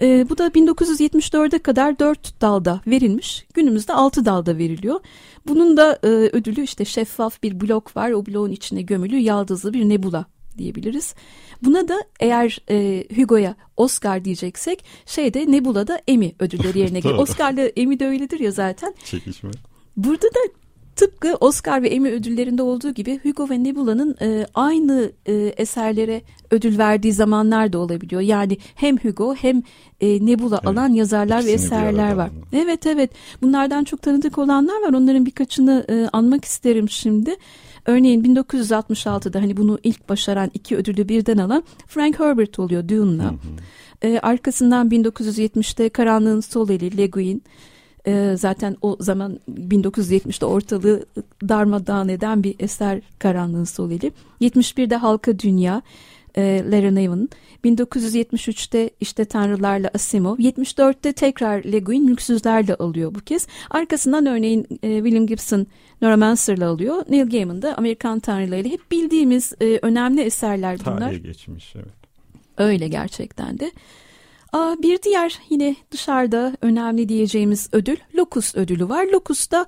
E, 0.00 0.28
bu 0.28 0.38
da 0.38 0.46
1974'e 0.46 1.58
kadar 1.58 1.98
4 1.98 2.40
dalda 2.40 2.80
verilmiş. 2.86 3.46
Günümüzde 3.54 3.92
6 3.92 4.24
dalda 4.24 4.58
veriliyor. 4.58 5.00
Bunun 5.46 5.76
da 5.76 5.98
e, 6.02 6.06
ödülü 6.08 6.62
işte 6.62 6.84
şeffaf 6.84 7.42
bir 7.42 7.60
blok 7.60 7.96
var. 7.96 8.10
O 8.10 8.26
bloğun 8.26 8.50
içine 8.50 8.82
gömülü 8.82 9.16
yaldızlı 9.16 9.72
bir 9.72 9.88
nebula 9.88 10.26
diyebiliriz. 10.58 11.14
Buna 11.62 11.88
da 11.88 12.02
eğer 12.20 12.58
e, 12.70 13.04
Hugo'ya 13.16 13.56
Oscar 13.76 14.24
diyeceksek 14.24 14.84
şeyde 15.06 15.52
Nebula'da 15.52 16.00
Emmy 16.08 16.32
ödülleri 16.38 16.78
yerine 16.78 17.00
geliyor. 17.00 17.18
Oscar'la 17.18 17.62
Emmy 17.62 18.00
de 18.00 18.06
öyledir 18.06 18.40
ya 18.40 18.50
zaten. 18.50 18.94
Çekişme. 19.04 19.50
Burada 19.96 20.26
da 20.26 20.40
tıpkı 20.96 21.34
Oscar 21.40 21.82
ve 21.82 21.88
Emmy 21.88 22.10
ödüllerinde 22.10 22.62
olduğu 22.62 22.90
gibi 22.90 23.20
Hugo 23.22 23.50
ve 23.50 23.64
Nebula'nın 23.64 24.16
e, 24.22 24.46
aynı 24.54 25.12
e, 25.26 25.32
eserlere 25.34 26.22
ödül 26.50 26.78
verdiği 26.78 27.12
zamanlar 27.12 27.72
da 27.72 27.78
olabiliyor. 27.78 28.20
Yani 28.20 28.58
hem 28.74 28.96
Hugo 28.96 29.34
hem 29.34 29.62
e, 30.00 30.26
Nebula 30.26 30.56
evet, 30.56 30.66
alan 30.66 30.88
yazarlar 30.88 31.44
ve 31.44 31.50
eserler 31.50 32.12
var. 32.12 32.28
Mı? 32.28 32.34
Evet 32.52 32.86
evet 32.86 33.10
bunlardan 33.42 33.84
çok 33.84 34.02
tanıdık 34.02 34.38
olanlar 34.38 34.82
var. 34.82 34.92
Onların 34.92 35.26
birkaçını 35.26 35.84
e, 35.88 36.08
anmak 36.12 36.44
isterim 36.44 36.88
şimdi. 36.88 37.36
Örneğin 37.86 38.24
1966'da 38.24 39.42
hani 39.42 39.56
bunu 39.56 39.78
ilk 39.82 40.08
başaran 40.08 40.50
iki 40.54 40.76
ödülü 40.76 41.08
birden 41.08 41.38
alan 41.38 41.64
Frank 41.86 42.20
Herbert 42.20 42.58
oluyor 42.58 42.88
Dune'la. 42.88 43.34
E, 44.02 44.18
arkasından 44.18 44.88
1970'te 44.90 45.88
Karanlığın 45.88 46.40
Sol 46.40 46.70
Eli, 46.70 46.96
Le 46.96 47.06
Guin. 47.06 47.42
E, 48.06 48.36
zaten 48.36 48.76
o 48.82 48.96
zaman 49.00 49.40
1970'te 49.50 50.46
ortalığı 50.46 51.06
darmadağın 51.48 52.08
eden 52.08 52.42
bir 52.42 52.54
eser 52.58 53.00
Karanlığın 53.18 53.64
Sol 53.64 53.90
Eli. 53.90 54.12
71'de 54.40 54.96
Halka 54.96 55.38
Dünya 55.38 55.82
e, 56.36 56.62
Larry 56.70 56.94
Niven. 56.94 57.28
1973'te 57.64 58.90
işte 59.00 59.24
Tanrılarla 59.24 59.90
Asimov. 59.94 60.38
74'te 60.38 61.12
tekrar 61.12 61.64
Le 61.64 61.78
Guin 61.78 62.04
Mülksüzlerle 62.04 62.74
alıyor 62.74 63.14
bu 63.14 63.20
kez. 63.20 63.46
Arkasından 63.70 64.26
örneğin 64.26 64.66
e, 64.82 64.96
William 64.96 65.26
Gibson 65.26 65.66
Neuromancer'la 66.02 66.68
alıyor. 66.68 67.04
Neil 67.08 67.30
Gaiman 67.30 67.62
da 67.62 67.76
Amerikan 67.76 68.20
Tanrılarıyla 68.20 68.70
hep 68.70 68.90
bildiğimiz 68.90 69.52
e, 69.60 69.78
önemli 69.82 70.20
eserler 70.20 70.78
bunlar. 70.86 70.98
Tarihe 70.98 71.18
geçmiş 71.18 71.76
evet. 71.76 71.94
Öyle 72.58 72.88
gerçekten 72.88 73.58
de. 73.58 73.70
Aa, 74.52 74.82
bir 74.82 75.02
diğer 75.02 75.38
yine 75.50 75.76
dışarıda 75.90 76.56
önemli 76.60 77.08
diyeceğimiz 77.08 77.68
ödül 77.72 77.96
Locus 78.14 78.54
ödülü 78.54 78.88
var. 78.88 79.06
Locus'ta 79.06 79.66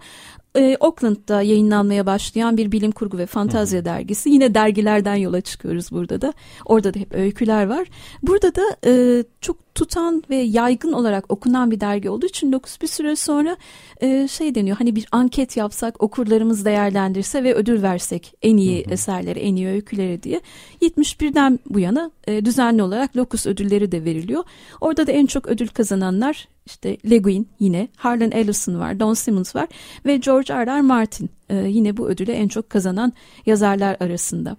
e, 0.57 0.77
Oakland'da 0.81 1.43
yayınlanmaya 1.43 2.07
başlayan 2.07 2.57
bir 2.57 2.73
bilim 2.73 2.91
kurgu 2.91 3.19
ve 3.19 3.27
fantazya 3.27 3.85
dergisi. 3.85 4.31
Yine 4.31 4.55
dergilerden 4.55 5.15
yola 5.15 5.41
çıkıyoruz 5.41 5.93
burada 5.93 6.21
da. 6.21 6.33
Orada 6.65 6.95
da 6.95 6.99
hep 6.99 7.15
öyküler 7.15 7.67
var. 7.67 7.89
Burada 8.23 8.55
da 8.55 8.63
e, 8.87 9.25
çok 9.41 9.75
tutan 9.75 10.23
ve 10.31 10.37
yaygın 10.37 10.93
olarak 10.93 11.33
okunan 11.33 11.71
bir 11.71 11.81
dergi 11.81 12.11
olduğu 12.11 12.27
için 12.27 12.53
9 12.53 12.79
bir 12.83 12.87
süre 12.87 13.17
sonra 13.17 13.57
e, 14.01 14.29
şey 14.29 14.55
deniyor 14.55 14.77
hani 14.77 14.97
bir 14.97 15.07
anket 15.13 15.57
yapsak 15.57 16.03
okurlarımız 16.03 16.65
değerlendirse 16.65 17.45
ve 17.45 17.55
ödül 17.55 17.83
versek 17.83 18.35
en 18.43 18.57
iyi 18.57 18.85
hı 18.85 18.91
hı. 18.91 18.95
eserlere 18.95 19.41
en 19.41 19.57
iyi 19.57 19.69
öykülere 19.69 20.23
diye 20.23 20.41
71'den 20.83 21.59
bu 21.67 21.81
yana 21.81 22.11
e, 22.27 22.45
düzenli 22.45 22.83
olarak 22.83 23.17
Locus 23.17 23.47
ödülleri 23.47 23.93
de 23.93 24.05
veriliyor. 24.05 24.45
Orada 24.81 25.07
da 25.07 25.13
en 25.13 25.27
çok 25.27 25.47
ödül 25.47 25.69
kazananlar 25.69 26.49
işte 26.69 26.97
Le 27.11 27.19
Guin 27.19 27.49
yine 27.61 27.89
Harlan 27.97 28.33
Ellison 28.33 28.79
var 28.79 29.01
Don 29.01 29.15
Simmons 29.15 29.57
var 29.57 29.69
ve 30.07 30.17
George 30.17 30.55
R. 30.55 30.67
R. 30.67 30.81
Martin 30.81 31.31
e, 31.49 31.57
yine 31.57 31.97
bu 31.97 32.09
ödüle 32.09 32.33
en 32.33 32.49
çok 32.49 32.71
kazanan 32.71 33.13
yazarlar 33.47 33.97
arasında. 34.01 34.57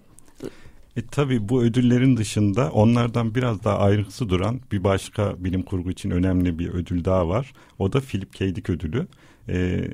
E, 0.95 1.01
tabii 1.11 1.49
bu 1.49 1.63
ödüllerin 1.63 2.17
dışında 2.17 2.71
onlardan 2.71 3.35
biraz 3.35 3.63
daha 3.63 3.77
ayrıksı 3.77 4.29
duran 4.29 4.61
bir 4.71 4.83
başka 4.83 5.43
bilim 5.43 5.63
kurgu 5.63 5.91
için 5.91 6.11
önemli 6.11 6.59
bir 6.59 6.69
ödül 6.69 7.05
daha 7.05 7.27
var. 7.27 7.53
O 7.79 7.93
da 7.93 7.99
Philip 7.99 8.33
K. 8.33 8.55
Dick 8.55 8.69
ödülü. 8.69 9.07
E, 9.49 9.87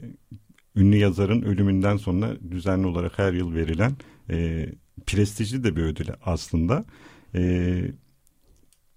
ünlü 0.75 0.97
yazarın 0.97 1.41
ölümünden 1.41 1.97
sonra 1.97 2.29
düzenli 2.51 2.87
olarak 2.87 3.19
her 3.19 3.33
yıl 3.33 3.53
verilen 3.53 3.91
e, 4.29 4.69
prestijli 5.05 5.63
de 5.63 5.75
bir 5.75 5.81
ödül 5.83 6.07
aslında. 6.25 6.85
E, 7.35 7.81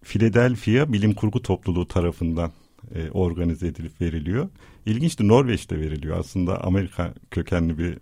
Philadelphia 0.04 0.92
Bilim 0.92 1.14
Kurgu 1.14 1.42
Topluluğu 1.42 1.88
tarafından 1.88 2.52
e, 2.94 3.10
organize 3.10 3.66
edilip 3.66 4.00
veriliyor. 4.00 4.48
İlginçti 4.88 5.28
Norveç'te 5.28 5.80
veriliyor 5.80 6.18
aslında 6.18 6.64
Amerika 6.64 7.14
kökenli 7.30 7.78
bir 7.78 7.84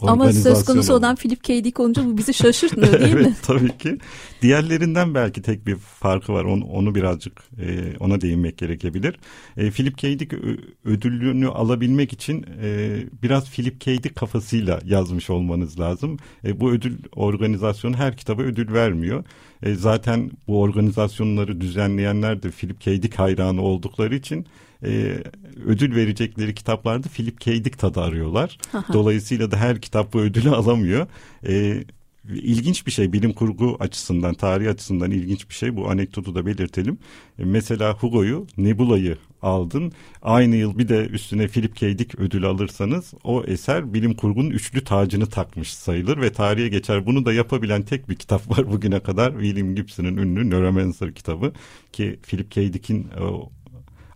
organizasyon. 0.00 0.08
Ama 0.08 0.32
söz 0.32 0.64
konusu 0.64 0.94
olan 0.94 1.16
Philip 1.16 1.44
K. 1.44 1.64
Dick 1.64 1.80
olunca 1.80 2.04
bu 2.04 2.18
bizi 2.18 2.34
şaşırtmıyor 2.44 2.92
değil 2.92 3.14
evet, 3.14 3.26
mi? 3.26 3.34
tabii 3.42 3.78
ki. 3.78 3.98
Diğerlerinden 4.42 5.14
belki 5.14 5.42
tek 5.42 5.66
bir 5.66 5.76
farkı 5.76 6.32
var. 6.32 6.44
Onu, 6.44 6.64
onu 6.64 6.94
birazcık 6.94 7.42
e, 7.60 7.96
ona 8.00 8.20
değinmek 8.20 8.58
gerekebilir. 8.58 9.18
E, 9.56 9.70
Philip 9.70 9.98
K. 9.98 10.18
Dick 10.18 10.36
ödülünü 10.84 11.48
alabilmek 11.48 12.12
için 12.12 12.46
e, 12.62 12.98
biraz 13.22 13.50
Philip 13.50 13.80
K. 13.80 14.02
Dick 14.02 14.16
kafasıyla 14.16 14.80
yazmış 14.84 15.30
olmanız 15.30 15.80
lazım. 15.80 16.18
E, 16.44 16.60
bu 16.60 16.70
ödül 16.70 16.98
organizasyonu 17.16 17.96
her 17.96 18.16
kitaba 18.16 18.42
ödül 18.42 18.72
vermiyor. 18.72 19.24
E, 19.62 19.74
zaten 19.74 20.30
bu 20.48 20.60
organizasyonları 20.60 21.60
düzenleyenler 21.60 22.42
de 22.42 22.50
Philip 22.50 22.80
K. 22.80 23.02
Dick 23.02 23.18
hayranı 23.18 23.62
oldukları 23.62 24.14
için 24.14 24.46
e, 24.84 25.22
ödül 25.66 25.96
verecekleri 25.96 26.54
kitaplarda 26.54 27.08
Philip 27.08 27.40
K. 27.40 27.64
Dick 27.64 27.78
tadı 27.78 28.00
arıyorlar. 28.00 28.58
Dolayısıyla 28.92 29.50
da 29.50 29.56
her 29.56 29.80
kitap 29.80 30.12
bu 30.12 30.20
ödülü 30.20 30.50
alamıyor. 30.50 31.06
E, 31.46 31.84
İlginç 32.28 32.86
bir 32.86 32.92
şey 32.92 33.12
bilim 33.12 33.32
kurgu 33.32 33.76
açısından, 33.80 34.34
tarih 34.34 34.70
açısından 34.70 35.10
ilginç 35.10 35.48
bir 35.48 35.54
şey. 35.54 35.76
Bu 35.76 35.90
anekdotu 35.90 36.34
da 36.34 36.46
belirtelim. 36.46 36.98
E, 37.38 37.44
mesela 37.44 37.94
Hugo'yu, 37.94 38.46
Nebula'yı 38.56 39.16
aldın. 39.42 39.92
Aynı 40.22 40.56
yıl 40.56 40.78
bir 40.78 40.88
de 40.88 41.06
üstüne 41.06 41.48
Philip 41.48 41.76
K. 41.76 41.98
Dick 41.98 42.20
ödülü 42.20 42.46
alırsanız 42.46 43.14
o 43.24 43.44
eser 43.44 43.94
bilim 43.94 44.14
kurgunun 44.14 44.50
üçlü 44.50 44.84
tacını 44.84 45.26
takmış 45.26 45.74
sayılır 45.74 46.20
ve 46.20 46.32
tarihe 46.32 46.68
geçer. 46.68 47.06
Bunu 47.06 47.24
da 47.24 47.32
yapabilen 47.32 47.82
tek 47.82 48.08
bir 48.08 48.14
kitap 48.14 48.50
var 48.50 48.72
bugüne 48.72 49.00
kadar. 49.00 49.32
William 49.32 49.74
Gibson'ın 49.74 50.16
ünlü 50.16 50.50
Neuromancer 50.50 51.14
kitabı 51.14 51.52
ki 51.92 52.18
Philip 52.22 52.50
K. 52.50 52.72
Dick'in 52.72 53.06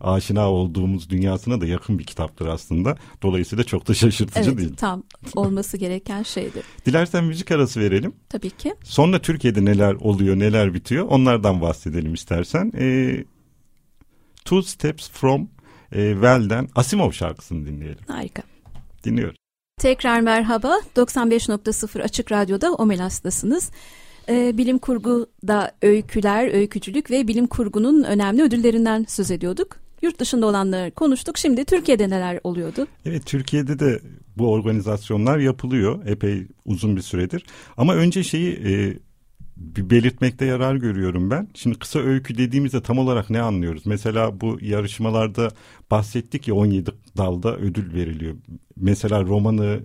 aşina 0.00 0.50
olduğumuz 0.50 1.10
dünyasına 1.10 1.60
da 1.60 1.66
yakın 1.66 1.98
bir 1.98 2.04
kitaptır 2.04 2.46
aslında. 2.46 2.96
Dolayısıyla 3.22 3.64
çok 3.64 3.88
da 3.88 3.94
şaşırtıcı 3.94 4.50
evet, 4.50 4.58
değil. 4.58 4.76
Tam 4.76 5.02
olması 5.34 5.76
gereken 5.76 6.22
şeydir. 6.22 6.64
Dilersen 6.86 7.24
müzik 7.24 7.50
arası 7.50 7.80
verelim. 7.80 8.12
Tabii 8.28 8.50
ki. 8.50 8.74
Sonra 8.84 9.18
Türkiye'de 9.18 9.64
neler 9.64 9.92
oluyor, 9.94 10.38
neler 10.38 10.74
bitiyor 10.74 11.06
onlardan 11.06 11.60
bahsedelim 11.60 12.14
istersen. 12.14 12.72
E, 12.78 13.16
Two 14.44 14.62
Steps 14.62 15.10
From 15.10 15.48
e, 15.92 16.12
Well'den 16.12 16.68
Asimov 16.74 17.10
şarkısını 17.10 17.66
dinleyelim. 17.66 18.04
Harika. 18.08 18.42
Dinliyoruz. 19.04 19.36
Tekrar 19.78 20.20
merhaba. 20.20 20.80
95.0 20.96 22.02
Açık 22.02 22.32
Radyo'da 22.32 22.74
Omelas'tasınız. 22.74 23.70
Ee, 24.28 24.58
bilim 24.58 24.78
kurguda 24.78 25.72
öyküler, 25.82 26.54
öykücülük 26.54 27.10
ve 27.10 27.28
bilim 27.28 27.46
kurgunun 27.46 28.02
önemli 28.02 28.42
ödüllerinden 28.42 29.06
söz 29.08 29.30
ediyorduk. 29.30 29.87
Yurt 30.02 30.18
dışında 30.20 30.46
olanları 30.46 30.90
konuştuk. 30.90 31.38
Şimdi 31.38 31.64
Türkiye'de 31.64 32.10
neler 32.10 32.40
oluyordu? 32.44 32.86
Evet 33.04 33.26
Türkiye'de 33.26 33.78
de 33.78 34.00
bu 34.36 34.52
organizasyonlar 34.52 35.38
yapılıyor 35.38 36.06
epey 36.06 36.46
uzun 36.64 36.96
bir 36.96 37.02
süredir. 37.02 37.44
Ama 37.76 37.94
önce 37.94 38.22
şeyi 38.22 38.52
e, 38.52 38.94
belirtmekte 39.58 40.44
yarar 40.44 40.74
görüyorum 40.74 41.30
ben. 41.30 41.48
Şimdi 41.54 41.78
kısa 41.78 41.98
öykü 41.98 42.38
dediğimizde 42.38 42.82
tam 42.82 42.98
olarak 42.98 43.30
ne 43.30 43.40
anlıyoruz? 43.40 43.86
Mesela 43.86 44.40
bu 44.40 44.58
yarışmalarda 44.60 45.50
bahsettik 45.90 46.48
ya 46.48 46.54
17 46.54 46.90
dalda 47.16 47.56
ödül 47.56 47.94
veriliyor. 47.94 48.34
Mesela 48.76 49.22
romanı, 49.22 49.80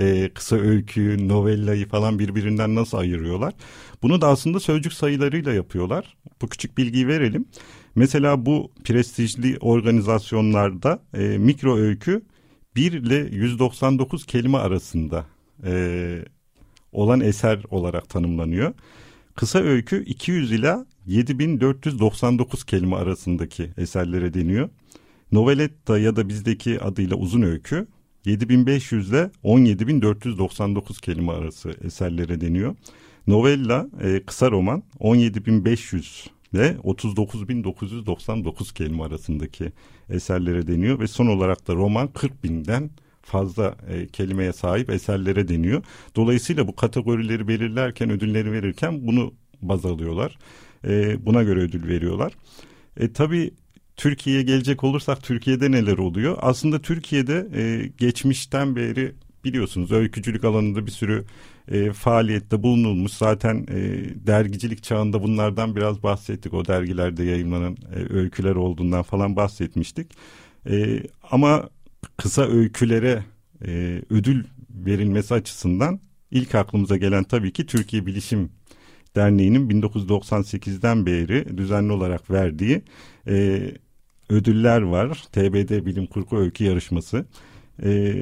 e, 0.00 0.30
kısa 0.34 0.56
öykü, 0.56 1.28
novellayı 1.28 1.88
falan 1.88 2.18
birbirinden 2.18 2.74
nasıl 2.74 2.98
ayırıyorlar? 2.98 3.54
Bunu 4.02 4.20
da 4.20 4.28
aslında 4.28 4.60
sözcük 4.60 4.92
sayılarıyla 4.92 5.52
yapıyorlar. 5.52 6.16
Bu 6.42 6.48
küçük 6.48 6.78
bilgiyi 6.78 7.08
verelim. 7.08 7.44
Mesela 7.94 8.46
bu 8.46 8.72
prestijli 8.84 9.58
organizasyonlarda 9.60 11.02
e, 11.14 11.38
mikro 11.38 11.76
öykü 11.76 12.22
1 12.76 12.92
ile 12.92 13.28
199 13.36 14.26
kelime 14.26 14.58
arasında 14.58 15.26
e, 15.64 16.24
olan 16.92 17.20
eser 17.20 17.62
olarak 17.70 18.08
tanımlanıyor. 18.08 18.74
Kısa 19.34 19.58
öykü 19.58 20.04
200 20.04 20.52
ila 20.52 20.86
7499 21.06 22.64
kelime 22.64 22.96
arasındaki 22.96 23.70
eserlere 23.76 24.34
deniyor. 24.34 24.68
Noveletta 25.32 25.98
ya 25.98 26.16
da 26.16 26.28
bizdeki 26.28 26.80
adıyla 26.80 27.16
uzun 27.16 27.42
öykü 27.42 27.86
7500 28.26 29.10
ile 29.10 29.30
17499 29.42 31.00
kelime 31.00 31.32
arası 31.32 31.74
eserlere 31.84 32.40
deniyor. 32.40 32.76
Novella 33.26 33.86
e, 34.02 34.22
kısa 34.26 34.50
roman 34.50 34.82
17500 35.00 36.30
ile 36.52 36.76
39999 36.84 38.72
kelime 38.72 39.02
arasındaki 39.02 39.72
eserlere 40.10 40.66
deniyor 40.66 41.00
ve 41.00 41.06
son 41.06 41.26
olarak 41.26 41.68
da 41.68 41.74
roman 41.74 42.08
40 42.08 42.44
binden 42.44 42.90
fazla 43.22 43.76
e, 43.88 44.06
kelimeye 44.06 44.52
sahip 44.52 44.90
eserlere 44.90 45.48
deniyor. 45.48 45.82
Dolayısıyla 46.16 46.68
bu 46.68 46.76
kategorileri 46.76 47.48
belirlerken 47.48 48.10
ödülleri 48.10 48.52
verirken 48.52 49.06
bunu 49.06 49.34
baz 49.62 49.86
alıyorlar. 49.86 50.38
E, 50.84 51.26
buna 51.26 51.42
göre 51.42 51.60
ödül 51.60 51.88
veriyorlar. 51.88 52.32
E, 52.96 53.12
tabii 53.12 53.54
Türkiye'ye 53.96 54.42
gelecek 54.42 54.84
olursak 54.84 55.22
Türkiye'de 55.22 55.70
neler 55.70 55.98
oluyor? 55.98 56.38
Aslında 56.40 56.82
Türkiye'de 56.82 57.48
e, 57.54 57.86
geçmişten 57.98 58.76
beri 58.76 59.14
biliyorsunuz 59.44 59.92
öykücülük 59.92 60.44
alanında 60.44 60.86
bir 60.86 60.90
sürü 60.90 61.24
e, 61.68 61.92
faaliyette 61.92 62.62
bulunulmuş. 62.62 63.12
Zaten 63.12 63.66
e, 63.70 64.04
dergicilik 64.26 64.82
çağında 64.82 65.22
bunlardan 65.22 65.76
biraz 65.76 66.02
bahsettik. 66.02 66.54
O 66.54 66.66
dergilerde 66.66 67.24
yayınlanan 67.24 67.76
e, 67.94 68.14
öyküler 68.14 68.54
olduğundan 68.54 69.02
falan 69.02 69.36
bahsetmiştik. 69.36 70.12
E, 70.70 71.02
ama 71.30 71.68
kısa 72.16 72.42
öykülere 72.42 73.24
e, 73.66 74.02
ödül 74.10 74.44
verilmesi 74.70 75.34
açısından 75.34 76.00
ilk 76.30 76.54
aklımıza 76.54 76.96
gelen 76.96 77.24
tabii 77.24 77.52
ki 77.52 77.66
Türkiye 77.66 78.06
Bilişim 78.06 78.50
Derneği'nin 79.16 79.82
1998'den 79.82 81.06
beri 81.06 81.58
düzenli 81.58 81.92
olarak 81.92 82.30
verdiği 82.30 82.82
e, 83.28 83.62
ödüller 84.30 84.82
var. 84.82 85.24
TBD 85.32 85.86
Bilim 85.86 86.06
Kurgu 86.06 86.38
Öykü 86.38 86.64
Yarışması. 86.64 87.24
E, 87.82 88.14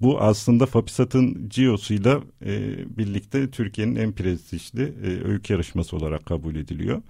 bu 0.00 0.20
aslında 0.20 0.66
FAPİSAT'ın 0.66 1.48
CIO'suyla 1.48 2.20
e, 2.44 2.76
birlikte 2.98 3.50
Türkiye'nin 3.50 3.96
en 3.96 4.12
prestijli 4.12 4.82
e, 4.82 5.28
öykü 5.28 5.52
yarışması 5.52 5.96
olarak 5.96 6.26
kabul 6.26 6.54
ediliyor. 6.54 7.02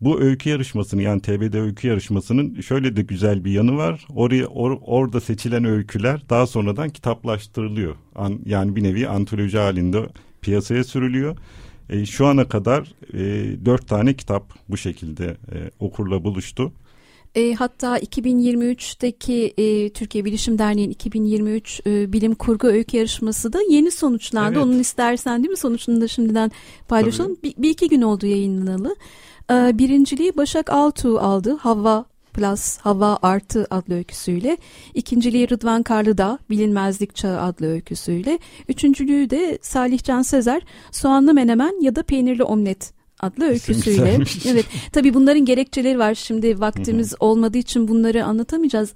Bu 0.00 0.20
öykü 0.20 0.50
yarışmasını 0.50 1.02
yani 1.02 1.20
TBD 1.20 1.54
öykü 1.54 1.88
yarışmasının 1.88 2.60
şöyle 2.60 2.96
de 2.96 3.02
güzel 3.02 3.44
bir 3.44 3.52
yanı 3.52 3.76
var. 3.76 4.06
Oraya 4.14 4.46
or, 4.46 4.78
orada 4.82 5.20
seçilen 5.20 5.64
öyküler 5.64 6.22
daha 6.30 6.46
sonradan 6.46 6.90
kitaplaştırılıyor. 6.90 7.94
An, 8.14 8.40
yani 8.46 8.76
bir 8.76 8.82
nevi 8.82 9.08
antoloji 9.08 9.58
halinde 9.58 10.06
piyasaya 10.42 10.84
sürülüyor. 10.84 11.36
E, 11.90 12.06
şu 12.06 12.26
ana 12.26 12.48
kadar 12.48 12.92
e, 13.12 13.18
dört 13.64 13.88
tane 13.88 14.14
kitap 14.14 14.54
bu 14.68 14.76
şekilde 14.76 15.24
e, 15.26 15.70
okurla 15.80 16.24
buluştu. 16.24 16.72
E, 17.34 17.54
hatta 17.54 17.98
2023'teki 17.98 19.54
e, 19.58 19.90
Türkiye 19.90 20.24
Bilişim 20.24 20.58
Derneği'nin 20.58 20.92
2023 20.92 21.80
e, 21.86 22.12
bilim 22.12 22.34
kurgu 22.34 22.66
öykü 22.66 22.96
yarışması 22.96 23.52
da 23.52 23.58
yeni 23.70 23.90
sonuçlandı. 23.90 24.58
Evet. 24.58 24.66
Onun 24.66 24.78
istersen 24.78 25.42
değil 25.42 25.50
mi 25.50 25.56
sonuçunu 25.56 26.00
da 26.00 26.08
şimdiden 26.08 26.50
paylaşalım. 26.88 27.36
Bir, 27.42 27.54
bir 27.58 27.70
iki 27.70 27.88
gün 27.88 28.02
oldu 28.02 28.26
yayınlanalı. 28.26 28.96
E, 29.50 29.78
birinciliği 29.78 30.36
Başak 30.36 30.70
Altuğ 30.70 31.20
aldı. 31.20 31.56
Hava 31.56 32.04
Plus 32.32 32.78
Hava 32.78 33.18
Artı 33.22 33.66
adlı 33.70 33.94
öyküsüyle. 33.94 34.56
İkinciliği 34.94 35.50
Rıdvan 35.50 35.82
Karlıdağ 35.82 36.38
Bilinmezlik 36.50 37.14
Çağı 37.14 37.40
adlı 37.40 37.66
öyküsüyle. 37.66 38.38
Üçüncülüğü 38.68 39.30
de 39.30 39.58
Salih 39.62 40.02
Can 40.02 40.22
Sezer 40.22 40.62
Soğanlı 40.92 41.34
Menemen 41.34 41.82
ya 41.82 41.96
da 41.96 42.02
Peynirli 42.02 42.42
Omlet 42.42 42.97
adlı 43.20 43.44
öyküsüyle. 43.44 44.18
evet 44.46 44.66
tabii 44.92 45.14
bunların 45.14 45.44
gerekçeleri 45.44 45.98
var. 45.98 46.14
Şimdi 46.14 46.60
vaktimiz 46.60 47.14
olmadığı 47.20 47.58
için 47.58 47.88
bunları 47.88 48.24
anlatamayacağız. 48.24 48.92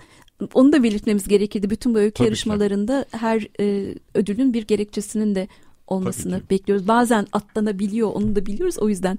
Onu 0.54 0.72
da 0.72 0.82
belirtmemiz 0.82 1.28
gerekirdi. 1.28 1.70
Bütün 1.70 1.94
bu 1.94 1.98
öykü 1.98 2.14
tabii 2.14 2.26
yarışmalarında 2.26 3.04
ki. 3.12 3.18
her 3.18 3.48
e, 3.60 3.94
ödülün 4.14 4.54
bir 4.54 4.62
gerekçesinin 4.62 5.34
de 5.34 5.48
olmasını 5.86 6.40
bekliyoruz. 6.50 6.88
Bazen 6.88 7.26
atlanabiliyor 7.32 8.10
onu 8.14 8.36
da 8.36 8.46
biliyoruz. 8.46 8.78
O 8.78 8.88
yüzden 8.88 9.18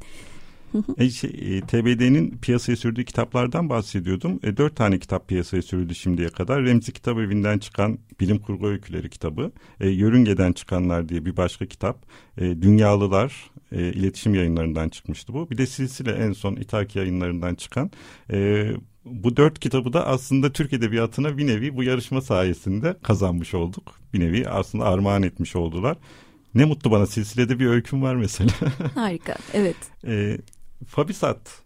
e, 0.97 1.09
şey, 1.09 1.29
e, 1.29 1.61
TBD'nin 1.61 2.37
piyasaya 2.37 2.75
sürdüğü 2.75 3.05
kitaplardan 3.05 3.69
bahsediyordum. 3.69 4.39
E, 4.43 4.57
dört 4.57 4.75
tane 4.75 4.99
kitap 4.99 5.27
piyasaya 5.27 5.61
sürüldü 5.61 5.95
şimdiye 5.95 6.29
kadar. 6.29 6.63
Remzi 6.63 6.91
Kitap 6.91 7.17
Evi'nden 7.17 7.59
çıkan 7.59 7.99
Bilim 8.19 8.39
Kurgu 8.39 8.67
Öyküleri 8.67 9.09
kitabı. 9.09 9.51
E, 9.79 9.89
Yörünge'den 9.89 10.53
çıkanlar 10.53 11.09
diye 11.09 11.25
bir 11.25 11.37
başka 11.37 11.65
kitap. 11.65 12.05
E, 12.37 12.61
Dünyalılar 12.61 13.51
e, 13.71 13.81
iletişim 13.81 14.35
yayınlarından 14.35 14.89
çıkmıştı 14.89 15.33
bu. 15.33 15.49
Bir 15.49 15.57
de 15.57 15.65
silsile 15.65 16.11
en 16.11 16.31
son 16.31 16.55
İtaki 16.55 16.99
yayınlarından 16.99 17.55
çıkan. 17.55 17.91
E, 18.31 18.69
bu 19.05 19.37
dört 19.37 19.59
kitabı 19.59 19.93
da 19.93 20.07
aslında 20.07 20.51
Türk 20.51 20.73
Edebiyatı'na 20.73 21.37
bir 21.37 21.47
nevi 21.47 21.75
bu 21.75 21.83
yarışma 21.83 22.21
sayesinde 22.21 22.95
kazanmış 23.03 23.53
olduk. 23.53 23.99
Bir 24.13 24.19
nevi 24.19 24.49
aslında 24.49 24.85
armağan 24.85 25.23
etmiş 25.23 25.55
oldular. 25.55 25.97
Ne 26.55 26.65
mutlu 26.65 26.91
bana 26.91 27.05
silsilede 27.07 27.59
bir 27.59 27.65
öyküm 27.65 28.01
var 28.01 28.15
mesela. 28.15 28.51
Harika 28.95 29.35
evet. 29.53 29.75
e, 30.07 30.37
Fabisat. 30.87 31.63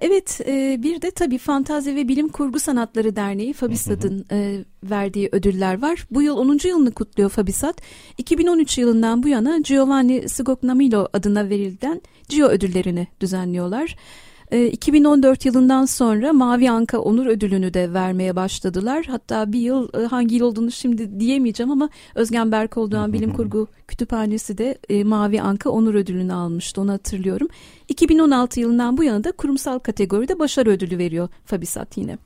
Evet 0.00 0.40
e, 0.46 0.82
bir 0.82 1.02
de 1.02 1.10
tabii 1.10 1.38
Fantazi 1.38 1.96
ve 1.96 2.08
Bilim 2.08 2.28
Kurgu 2.28 2.60
Sanatları 2.60 3.16
Derneği 3.16 3.52
Fabisat'ın 3.52 4.26
e, 4.32 4.64
verdiği 4.84 5.28
ödüller 5.32 5.82
var. 5.82 6.06
Bu 6.10 6.22
yıl 6.22 6.36
10. 6.36 6.58
yılını 6.64 6.92
kutluyor 6.92 7.30
Fabisat. 7.30 7.82
2013 8.18 8.78
yılından 8.78 9.22
bu 9.22 9.28
yana 9.28 9.58
Giovanni 9.58 10.28
Scognamillo 10.28 11.08
adına 11.12 11.48
verilen 11.48 12.02
Gio 12.28 12.48
ödüllerini 12.48 13.06
düzenliyorlar. 13.20 13.96
2014 14.52 15.46
ee, 15.46 15.48
yılından 15.48 15.84
sonra 15.84 16.32
Mavi 16.32 16.70
Anka 16.70 16.98
Onur 16.98 17.26
Ödülünü 17.26 17.74
de 17.74 17.92
vermeye 17.92 18.36
başladılar. 18.36 19.04
Hatta 19.08 19.52
bir 19.52 19.58
yıl 19.58 19.88
e, 19.94 20.04
hangi 20.04 20.34
yıl 20.34 20.46
olduğunu 20.46 20.70
şimdi 20.70 21.20
diyemeyeceğim 21.20 21.70
ama 21.70 21.88
Özgen 22.14 22.52
Berkoğlu'dan 22.52 23.12
Bilim 23.12 23.32
Kurgu 23.36 23.68
Kütüphanesi 23.88 24.58
de 24.58 24.78
e, 24.88 25.04
Mavi 25.04 25.40
Anka 25.40 25.70
Onur 25.70 25.94
Ödülünü 25.94 26.32
almıştı 26.32 26.80
onu 26.80 26.92
hatırlıyorum. 26.92 27.48
2016 27.88 28.60
yılından 28.60 28.96
bu 28.96 29.04
yana 29.04 29.24
da 29.24 29.32
kurumsal 29.32 29.78
kategoride 29.78 30.38
başarı 30.38 30.70
ödülü 30.70 30.98
veriyor 30.98 31.28
Fabisat 31.44 31.96
yine. 31.96 32.18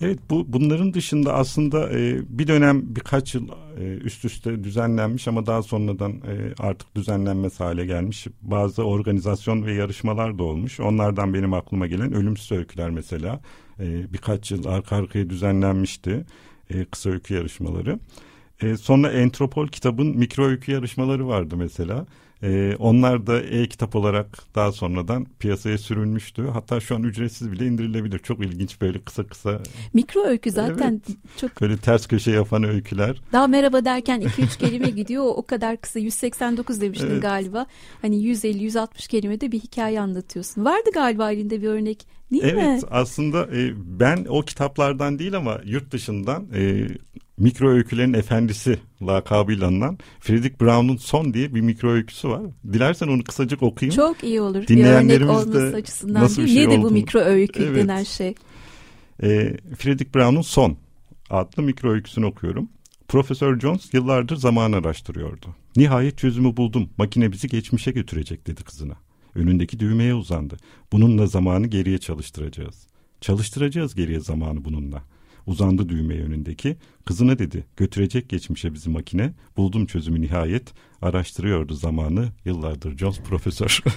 Evet 0.00 0.18
bu 0.30 0.52
bunların 0.52 0.94
dışında 0.94 1.34
aslında 1.34 1.90
e, 1.98 2.22
bir 2.28 2.46
dönem 2.46 2.82
birkaç 2.96 3.34
yıl 3.34 3.48
e, 3.80 3.84
üst 3.84 4.24
üste 4.24 4.64
düzenlenmiş 4.64 5.28
ama 5.28 5.46
daha 5.46 5.62
sonradan 5.62 6.12
e, 6.12 6.54
artık 6.58 6.94
düzenlenmez 6.96 7.60
hale 7.60 7.86
gelmiş 7.86 8.26
bazı 8.42 8.82
organizasyon 8.82 9.66
ve 9.66 9.74
yarışmalar 9.74 10.38
da 10.38 10.42
olmuş. 10.42 10.80
Onlardan 10.80 11.34
benim 11.34 11.54
aklıma 11.54 11.86
gelen 11.86 12.12
ölümsüz 12.12 12.52
öyküler 12.52 12.90
mesela 12.90 13.40
e, 13.80 14.12
birkaç 14.12 14.50
yıl 14.50 14.66
arka 14.66 14.96
arkaya 14.96 15.30
düzenlenmişti 15.30 16.24
e, 16.70 16.84
kısa 16.84 17.10
öykü 17.10 17.34
yarışmaları. 17.34 17.98
E, 18.62 18.76
sonra 18.76 19.12
Entropol 19.12 19.68
kitabın 19.68 20.06
mikro 20.06 20.44
öykü 20.44 20.72
yarışmaları 20.72 21.28
vardı 21.28 21.56
mesela. 21.56 22.06
Ee, 22.42 22.76
onlar 22.78 23.26
da 23.26 23.40
e-kitap 23.40 23.96
olarak 23.96 24.38
daha 24.54 24.72
sonradan 24.72 25.26
piyasaya 25.38 25.78
sürülmüştü. 25.78 26.46
Hatta 26.52 26.80
şu 26.80 26.94
an 26.96 27.02
ücretsiz 27.02 27.52
bile 27.52 27.66
indirilebilir. 27.66 28.18
Çok 28.18 28.40
ilginç 28.40 28.80
böyle 28.80 29.00
kısa 29.00 29.26
kısa. 29.26 29.60
Mikro 29.94 30.24
öykü 30.24 30.50
zaten 30.50 31.02
evet, 31.06 31.18
çok. 31.40 31.60
Böyle 31.60 31.76
ters 31.76 32.06
köşe 32.06 32.30
yapan 32.30 32.64
öyküler. 32.64 33.20
Daha 33.32 33.46
merhaba 33.46 33.84
derken 33.84 34.22
2-3 34.22 34.58
kelime 34.58 34.90
gidiyor. 34.90 35.24
O 35.26 35.46
kadar 35.46 35.76
kısa 35.76 35.98
189 35.98 36.80
demiştin 36.80 37.10
evet. 37.10 37.22
galiba. 37.22 37.66
Hani 38.02 38.16
150-160 38.16 39.08
kelimede 39.08 39.52
bir 39.52 39.60
hikaye 39.60 40.00
anlatıyorsun. 40.00 40.64
Vardı 40.64 40.90
galiba 40.94 41.32
elinde 41.32 41.62
bir 41.62 41.68
örnek 41.68 42.06
değil 42.32 42.44
evet, 42.44 42.82
mi? 42.82 42.88
Aslında 42.90 43.42
e, 43.56 43.72
ben 43.76 44.26
o 44.28 44.42
kitaplardan 44.42 45.18
değil 45.18 45.36
ama 45.36 45.60
yurt 45.64 45.92
dışından 45.92 46.46
e, 46.54 46.88
mikro 47.36 47.70
öykülerin 47.70 48.12
efendisi 48.12 48.78
lakabıyla 49.02 49.66
anılan 49.66 49.98
Fredrik 50.20 50.60
Brown'un 50.60 50.96
Son 50.96 51.34
diye 51.34 51.54
bir 51.54 51.60
mikro 51.60 51.90
öyküsü 51.90 52.28
var. 52.28 52.42
Dilersen 52.72 53.08
onu 53.08 53.24
kısacık 53.24 53.62
okuyayım. 53.62 53.96
Çok 53.96 54.24
iyi 54.24 54.40
olur. 54.40 54.66
Dinleyenlerimiz 54.66 55.52
bir 55.52 55.58
örnek 55.58 55.74
açısından 55.74 56.22
nasıl 56.22 56.42
bir 56.42 56.48
şey 56.48 56.68
Nedir 56.68 56.82
bu 56.82 56.90
mikro 56.90 57.20
öykü 57.20 57.62
evet. 57.62 57.76
denen 57.76 58.02
şey? 58.02 58.34
E, 59.22 59.56
Fredrik 59.78 60.14
Brown'un 60.14 60.42
Son 60.42 60.76
adlı 61.30 61.62
mikro 61.62 61.90
öyküsünü 61.90 62.26
okuyorum. 62.26 62.68
Profesör 63.08 63.60
Jones 63.60 63.94
yıllardır 63.94 64.36
zaman 64.36 64.72
araştırıyordu. 64.72 65.46
Nihayet 65.76 66.18
çözümü 66.18 66.56
buldum. 66.56 66.90
Makine 66.98 67.32
bizi 67.32 67.48
geçmişe 67.48 67.90
götürecek 67.90 68.46
dedi 68.46 68.64
kızına. 68.64 68.94
Önündeki 69.34 69.80
düğmeye 69.80 70.14
uzandı. 70.14 70.56
Bununla 70.92 71.26
zamanı 71.26 71.66
geriye 71.66 71.98
çalıştıracağız. 71.98 72.86
Çalıştıracağız 73.20 73.94
geriye 73.94 74.20
zamanı 74.20 74.64
bununla. 74.64 75.02
Uzandı 75.46 75.88
düğmeye 75.88 76.22
önündeki. 76.22 76.76
Kızına 77.04 77.38
dedi 77.38 77.64
götürecek 77.76 78.28
geçmişe 78.28 78.74
bizi 78.74 78.90
makine. 78.90 79.32
Buldum 79.56 79.86
çözümü 79.86 80.20
nihayet. 80.20 80.72
Araştırıyordu 81.02 81.74
zamanı 81.74 82.28
yıllardır 82.44 82.98
Jones 82.98 83.20
profesör. 83.20 83.82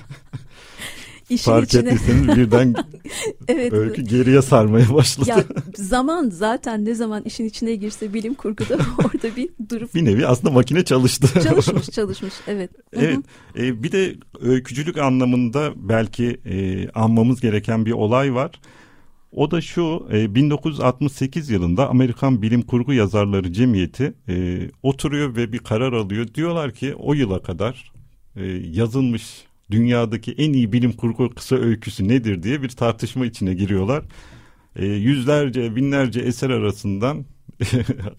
İşin 1.30 1.52
Fark 1.52 1.68
içine... 1.68 1.82
ettiyseniz 1.82 2.28
birden 2.28 2.76
evet. 3.48 3.74
öykü 3.74 4.02
geriye 4.02 4.42
sarmaya 4.42 4.94
başladı. 4.94 5.30
Ya, 5.30 5.44
zaman 5.76 6.30
zaten 6.30 6.86
ne 6.86 6.96
zaman 6.96 7.24
işin 7.24 7.46
içine 7.46 7.76
girse 7.76 8.14
bilim 8.14 8.34
kurguda 8.34 8.74
orada 9.00 9.36
bir 9.36 9.50
durup. 9.70 9.96
Bir 9.96 10.06
nevi 10.06 10.28
aslında 10.28 10.54
makine 10.54 10.86
çalıştı. 10.86 11.42
Çalışmış 11.44 11.90
çalışmış 11.90 12.34
evet. 12.48 12.72
Evet 12.94 13.20
e, 13.58 13.84
bir 13.84 13.92
de 13.92 14.16
öykücülük 14.42 14.98
anlamında 14.98 15.74
belki 15.76 16.40
e, 16.46 16.90
anmamız 16.90 17.42
gereken 17.42 17.86
bir 17.86 17.92
olay 17.92 18.34
var. 18.34 18.52
O 19.32 19.52
da 19.52 19.62
şu, 19.62 20.08
e, 20.14 20.36
1968 20.36 21.50
yılında 21.50 21.90
Amerikan 21.90 22.42
Bilim 22.42 22.62
Kurgu 22.62 22.94
Yazarları 22.94 23.54
Cemiyeti 23.54 24.14
e, 24.30 24.60
oturuyor 24.84 25.36
ve 25.36 25.54
bir 25.54 25.60
karar 25.60 25.94
alıyor. 25.94 26.28
Diyorlar 26.34 26.74
ki 26.74 26.96
o 26.96 27.14
yıla 27.14 27.42
kadar 27.42 27.92
e, 28.36 28.46
yazılmış 28.72 29.48
dünyadaki 29.72 30.32
en 30.32 30.54
iyi 30.54 30.74
bilim 30.74 30.94
kurgu 30.94 31.30
kısa 31.30 31.56
öyküsü 31.56 32.08
nedir 32.08 32.44
diye 32.44 32.62
bir 32.62 32.70
tartışma 32.70 33.26
içine 33.26 33.54
giriyorlar. 33.54 34.04
E, 34.76 34.86
yüzlerce, 34.86 35.76
binlerce 35.76 36.20
eser 36.20 36.50
arasından 36.50 37.26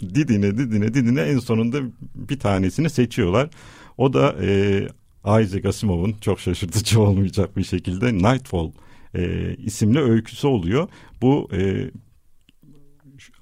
didine, 0.00 0.58
didine, 0.58 0.94
didine 0.94 1.20
en 1.20 1.38
sonunda 1.38 1.78
bir 2.14 2.38
tanesini 2.38 2.90
seçiyorlar. 2.90 3.50
O 3.98 4.12
da 4.12 4.36
e, 4.42 4.82
Isaac 5.24 5.66
Asimov'un 5.66 6.14
çok 6.20 6.40
şaşırtıcı 6.40 7.00
olmayacak 7.02 7.56
bir 7.56 7.64
şekilde 7.64 8.14
Nightfall 8.14 8.70
e, 9.14 9.54
isimli 9.54 9.98
öyküsü 10.00 10.46
oluyor. 10.46 10.88
Bu 11.22 11.48
e, 11.52 11.90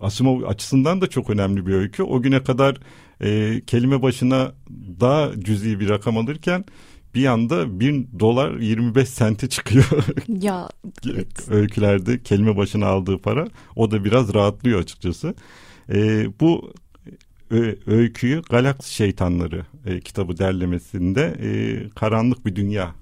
Asimov 0.00 0.42
açısından 0.42 1.00
da 1.00 1.06
çok 1.06 1.30
önemli 1.30 1.66
bir 1.66 1.74
öykü. 1.74 2.02
O 2.02 2.22
güne 2.22 2.42
kadar 2.42 2.76
e, 3.22 3.60
kelime 3.66 4.02
başına 4.02 4.52
daha 5.00 5.40
cüzi 5.40 5.80
bir 5.80 5.88
rakam 5.88 6.18
alırken 6.18 6.64
bir 7.14 7.26
anda 7.26 7.80
1 7.80 8.06
dolar 8.20 8.58
25 8.58 9.08
sente 9.08 9.48
çıkıyor. 9.48 9.84
Ya 10.28 10.68
evet. 11.06 11.48
öykülerde 11.50 12.22
kelime 12.22 12.56
başına 12.56 12.86
aldığı 12.86 13.18
para 13.18 13.46
o 13.76 13.90
da 13.90 14.04
biraz 14.04 14.34
rahatlıyor 14.34 14.80
açıkçası. 14.80 15.34
E, 15.92 16.26
bu 16.40 16.72
öyküyü 17.86 18.42
Galaksi 18.42 18.94
Şeytanları 18.94 19.66
e, 19.86 20.00
kitabı 20.00 20.38
derlemesinde 20.38 21.36
e, 21.40 21.48
Karanlık 21.88 22.46
Bir 22.46 22.56
Dünya 22.56 22.94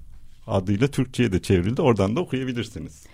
adıyla 0.47 0.87
Türkçe'ye 0.87 1.31
de 1.31 1.41
çevrildi. 1.41 1.81
Oradan 1.81 2.15
da 2.15 2.19
okuyabilirsiniz. 2.19 3.05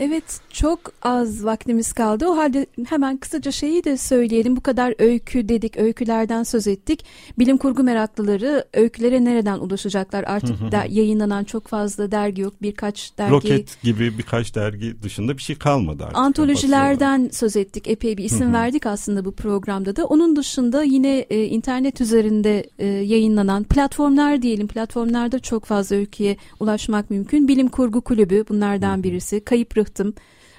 Evet 0.00 0.40
çok 0.50 0.80
az 1.02 1.44
vaktimiz 1.44 1.92
kaldı. 1.92 2.26
O 2.26 2.36
halde 2.36 2.66
hemen 2.88 3.16
kısaca 3.16 3.52
şeyi 3.52 3.84
de 3.84 3.96
söyleyelim. 3.96 4.56
Bu 4.56 4.60
kadar 4.60 4.94
öykü 4.98 5.48
dedik, 5.48 5.76
öykülerden 5.76 6.42
söz 6.42 6.66
ettik. 6.66 7.04
Bilim 7.38 7.56
kurgu 7.56 7.82
meraklıları 7.82 8.64
öykülere 8.74 9.24
nereden 9.24 9.58
ulaşacaklar? 9.58 10.24
Artık 10.24 10.72
da 10.72 10.84
yayınlanan 10.88 11.44
çok 11.44 11.66
fazla 11.66 12.10
dergi 12.10 12.42
yok. 12.42 12.54
Birkaç 12.62 13.18
dergi. 13.18 13.32
Roket 13.32 13.82
gibi 13.82 14.18
birkaç 14.18 14.54
dergi 14.54 15.02
dışında 15.02 15.36
bir 15.36 15.42
şey 15.42 15.56
kalmadı 15.56 16.04
artık. 16.04 16.18
Antolojilerden 16.18 17.28
söz 17.32 17.56
ettik. 17.56 17.88
Epey 17.88 18.16
bir 18.16 18.24
isim 18.24 18.52
verdik 18.52 18.86
aslında 18.86 19.24
bu 19.24 19.32
programda 19.32 19.96
da. 19.96 20.06
Onun 20.06 20.36
dışında 20.36 20.82
yine 20.82 21.18
e, 21.18 21.44
internet 21.44 22.00
üzerinde 22.00 22.64
e, 22.78 22.86
yayınlanan 22.86 23.64
platformlar 23.64 24.42
diyelim. 24.42 24.68
Platformlarda 24.68 25.38
çok 25.38 25.64
fazla 25.64 25.96
öyküye 25.96 26.36
ulaşmak 26.60 27.10
mümkün. 27.10 27.48
Bilim 27.48 27.68
Kurgu 27.68 28.00
Kulübü 28.00 28.44
bunlardan 28.48 29.02
birisi. 29.02 29.40
Kayıp 29.40 29.76
rıhtım 29.86 30.14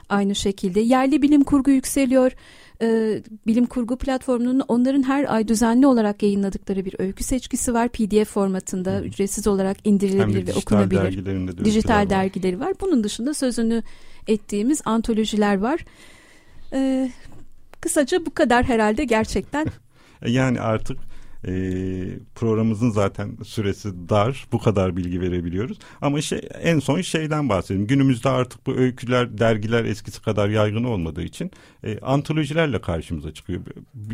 aynı 0.09 0.35
şekilde. 0.35 0.79
Yerli 0.79 1.21
bilim 1.21 1.43
kurgu 1.43 1.71
yükseliyor. 1.71 2.31
Ee, 2.81 3.21
bilim 3.47 3.65
kurgu 3.65 3.97
platformunun 3.97 4.61
onların 4.67 5.03
her 5.03 5.33
ay 5.35 5.47
düzenli 5.47 5.87
olarak 5.87 6.23
yayınladıkları 6.23 6.85
bir 6.85 6.95
öykü 6.99 7.23
seçkisi 7.23 7.73
var. 7.73 7.89
PDF 7.89 8.29
formatında 8.29 8.91
Hı. 8.91 9.03
ücretsiz 9.03 9.47
olarak 9.47 9.77
indirilebilir 9.87 10.47
ve 10.47 10.53
okunabilir. 10.53 11.65
Dijital 11.65 12.09
dergileri 12.09 12.59
var. 12.59 12.73
Bunun 12.81 13.03
dışında 13.03 13.33
sözünü 13.33 13.83
ettiğimiz 14.27 14.81
antolojiler 14.85 15.57
var. 15.57 15.85
Ee, 16.73 17.11
kısaca 17.81 18.25
bu 18.25 18.33
kadar 18.33 18.65
herhalde 18.65 19.03
gerçekten. 19.03 19.67
yani 20.27 20.61
artık 20.61 20.97
e, 21.45 21.51
programımızın 22.35 22.89
zaten 22.89 23.37
süresi 23.43 24.09
dar. 24.09 24.47
Bu 24.51 24.59
kadar 24.59 24.97
bilgi 24.97 25.21
verebiliyoruz. 25.21 25.79
Ama 26.01 26.21
şey, 26.21 26.41
en 26.61 26.79
son 26.79 27.01
şeyden 27.01 27.49
bahsedelim. 27.49 27.87
Günümüzde 27.87 28.29
artık 28.29 28.67
bu 28.67 28.75
öyküler, 28.75 29.37
dergiler 29.37 29.85
eskisi 29.85 30.21
kadar 30.21 30.49
yaygın 30.49 30.83
olmadığı 30.83 31.23
için 31.23 31.51
e, 31.83 31.99
antolojilerle 31.99 32.81
karşımıza 32.81 33.33
çıkıyor. 33.33 33.61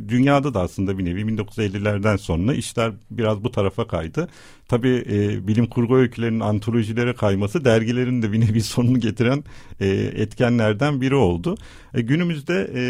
Dünyada 0.08 0.54
da 0.54 0.62
aslında 0.62 0.98
bir 0.98 1.06
nevi 1.06 1.22
1950'lerden 1.22 2.16
sonra 2.16 2.54
işler 2.54 2.92
biraz 3.12 3.44
bu 3.44 3.52
tarafa 3.52 3.88
kaydı. 3.88 4.30
Tabii 4.68 5.04
e, 5.10 5.48
bilim 5.48 5.68
kurgu 5.68 5.98
öykülerinin 5.98 6.40
antolojilere 6.40 7.14
kayması 7.14 7.66
dergilerin 7.66 8.22
de 8.22 8.32
bir 8.32 8.42
nevi 8.42 8.62
sonunu 8.62 9.00
getiren 9.00 9.44
e, 9.80 9.88
etkenlerden 10.16 11.02
biri 11.02 11.16
oldu. 11.16 11.58
E, 11.94 12.02
günümüzde 12.02 12.72
e, 12.76 12.82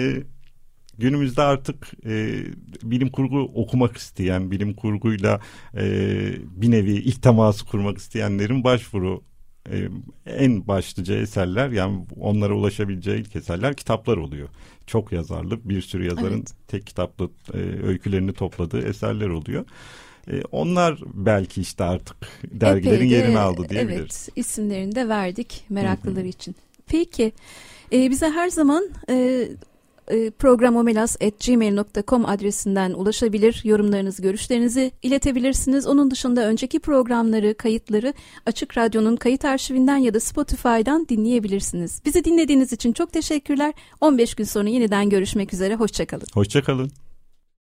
günümüzde 0.98 1.42
artık 1.42 1.92
e, 2.06 2.44
bilim 2.84 3.10
kurgu 3.10 3.40
okumak 3.40 3.98
isteyen, 3.98 4.52
bilim 4.52 4.74
kurguyla 4.74 5.40
e, 5.78 5.86
bir 6.42 6.72
nevi 6.72 6.92
ilk 6.92 7.22
teması 7.22 7.66
kurmak 7.66 7.98
isteyenlerin 7.98 8.64
başvuru 8.64 9.24
e, 9.72 9.90
en 10.26 10.68
başlıca 10.68 11.16
eserler 11.16 11.70
yani 11.70 12.06
onlara 12.20 12.54
ulaşabileceği 12.54 13.20
ilk 13.20 13.36
eserler 13.36 13.76
kitaplar 13.76 14.18
oluyor. 14.18 14.50
Çok 14.88 15.12
yazarlı 15.12 15.70
bir 15.70 15.82
sürü 15.82 16.08
yazarın 16.08 16.38
evet. 16.38 16.54
tek 16.68 16.88
kitapla 16.88 17.30
e, 17.54 17.58
öykülerini 17.84 18.34
topladığı 18.34 18.88
eserler 18.88 19.28
oluyor. 19.30 19.66
E, 20.32 20.42
onlar 20.52 21.00
belki 21.14 21.62
işte 21.62 21.84
artık 21.84 22.18
dergilerin 22.44 22.96
Epey 22.96 23.10
de, 23.10 23.16
yerini 23.16 23.40
aldı 23.40 23.70
diyebiliriz. 23.70 24.00
Evet 24.02 24.30
isimlerini 24.36 24.96
de 24.96 25.10
verdik 25.10 25.66
meraklılar 25.70 26.24
için. 26.24 26.56
Peki 26.88 27.32
e, 27.94 28.10
bize 28.10 28.30
her 28.30 28.50
zaman 28.50 28.90
e, 29.10 29.48
programomelas.gmail.com 30.40 32.26
adresinden 32.26 32.92
ulaşabilir, 32.92 33.62
yorumlarınızı, 33.64 34.22
görüşlerinizi 34.22 34.92
iletebilirsiniz. 35.04 35.88
Onun 35.88 36.12
dışında 36.12 36.46
önceki 36.48 36.80
programları, 36.80 37.54
kayıtları 37.58 38.14
Açık 38.46 38.78
Radyo'nun 38.78 39.16
kayıt 39.16 39.46
arşivinden 39.46 39.98
ya 39.98 40.14
da 40.14 40.20
Spotify'dan 40.20 41.08
dinleyebilirsiniz. 41.10 42.02
Bizi 42.06 42.26
dinlediğiniz 42.26 42.74
için 42.74 42.94
çok 42.94 43.14
teşekkürler. 43.14 43.74
15 44.02 44.36
gün 44.36 44.44
sonra 44.44 44.70
yeniden 44.70 45.10
görüşmek 45.10 45.54
üzere, 45.54 45.76
hoşçakalın. 45.76 46.28
Hoşçakalın. 46.34 47.03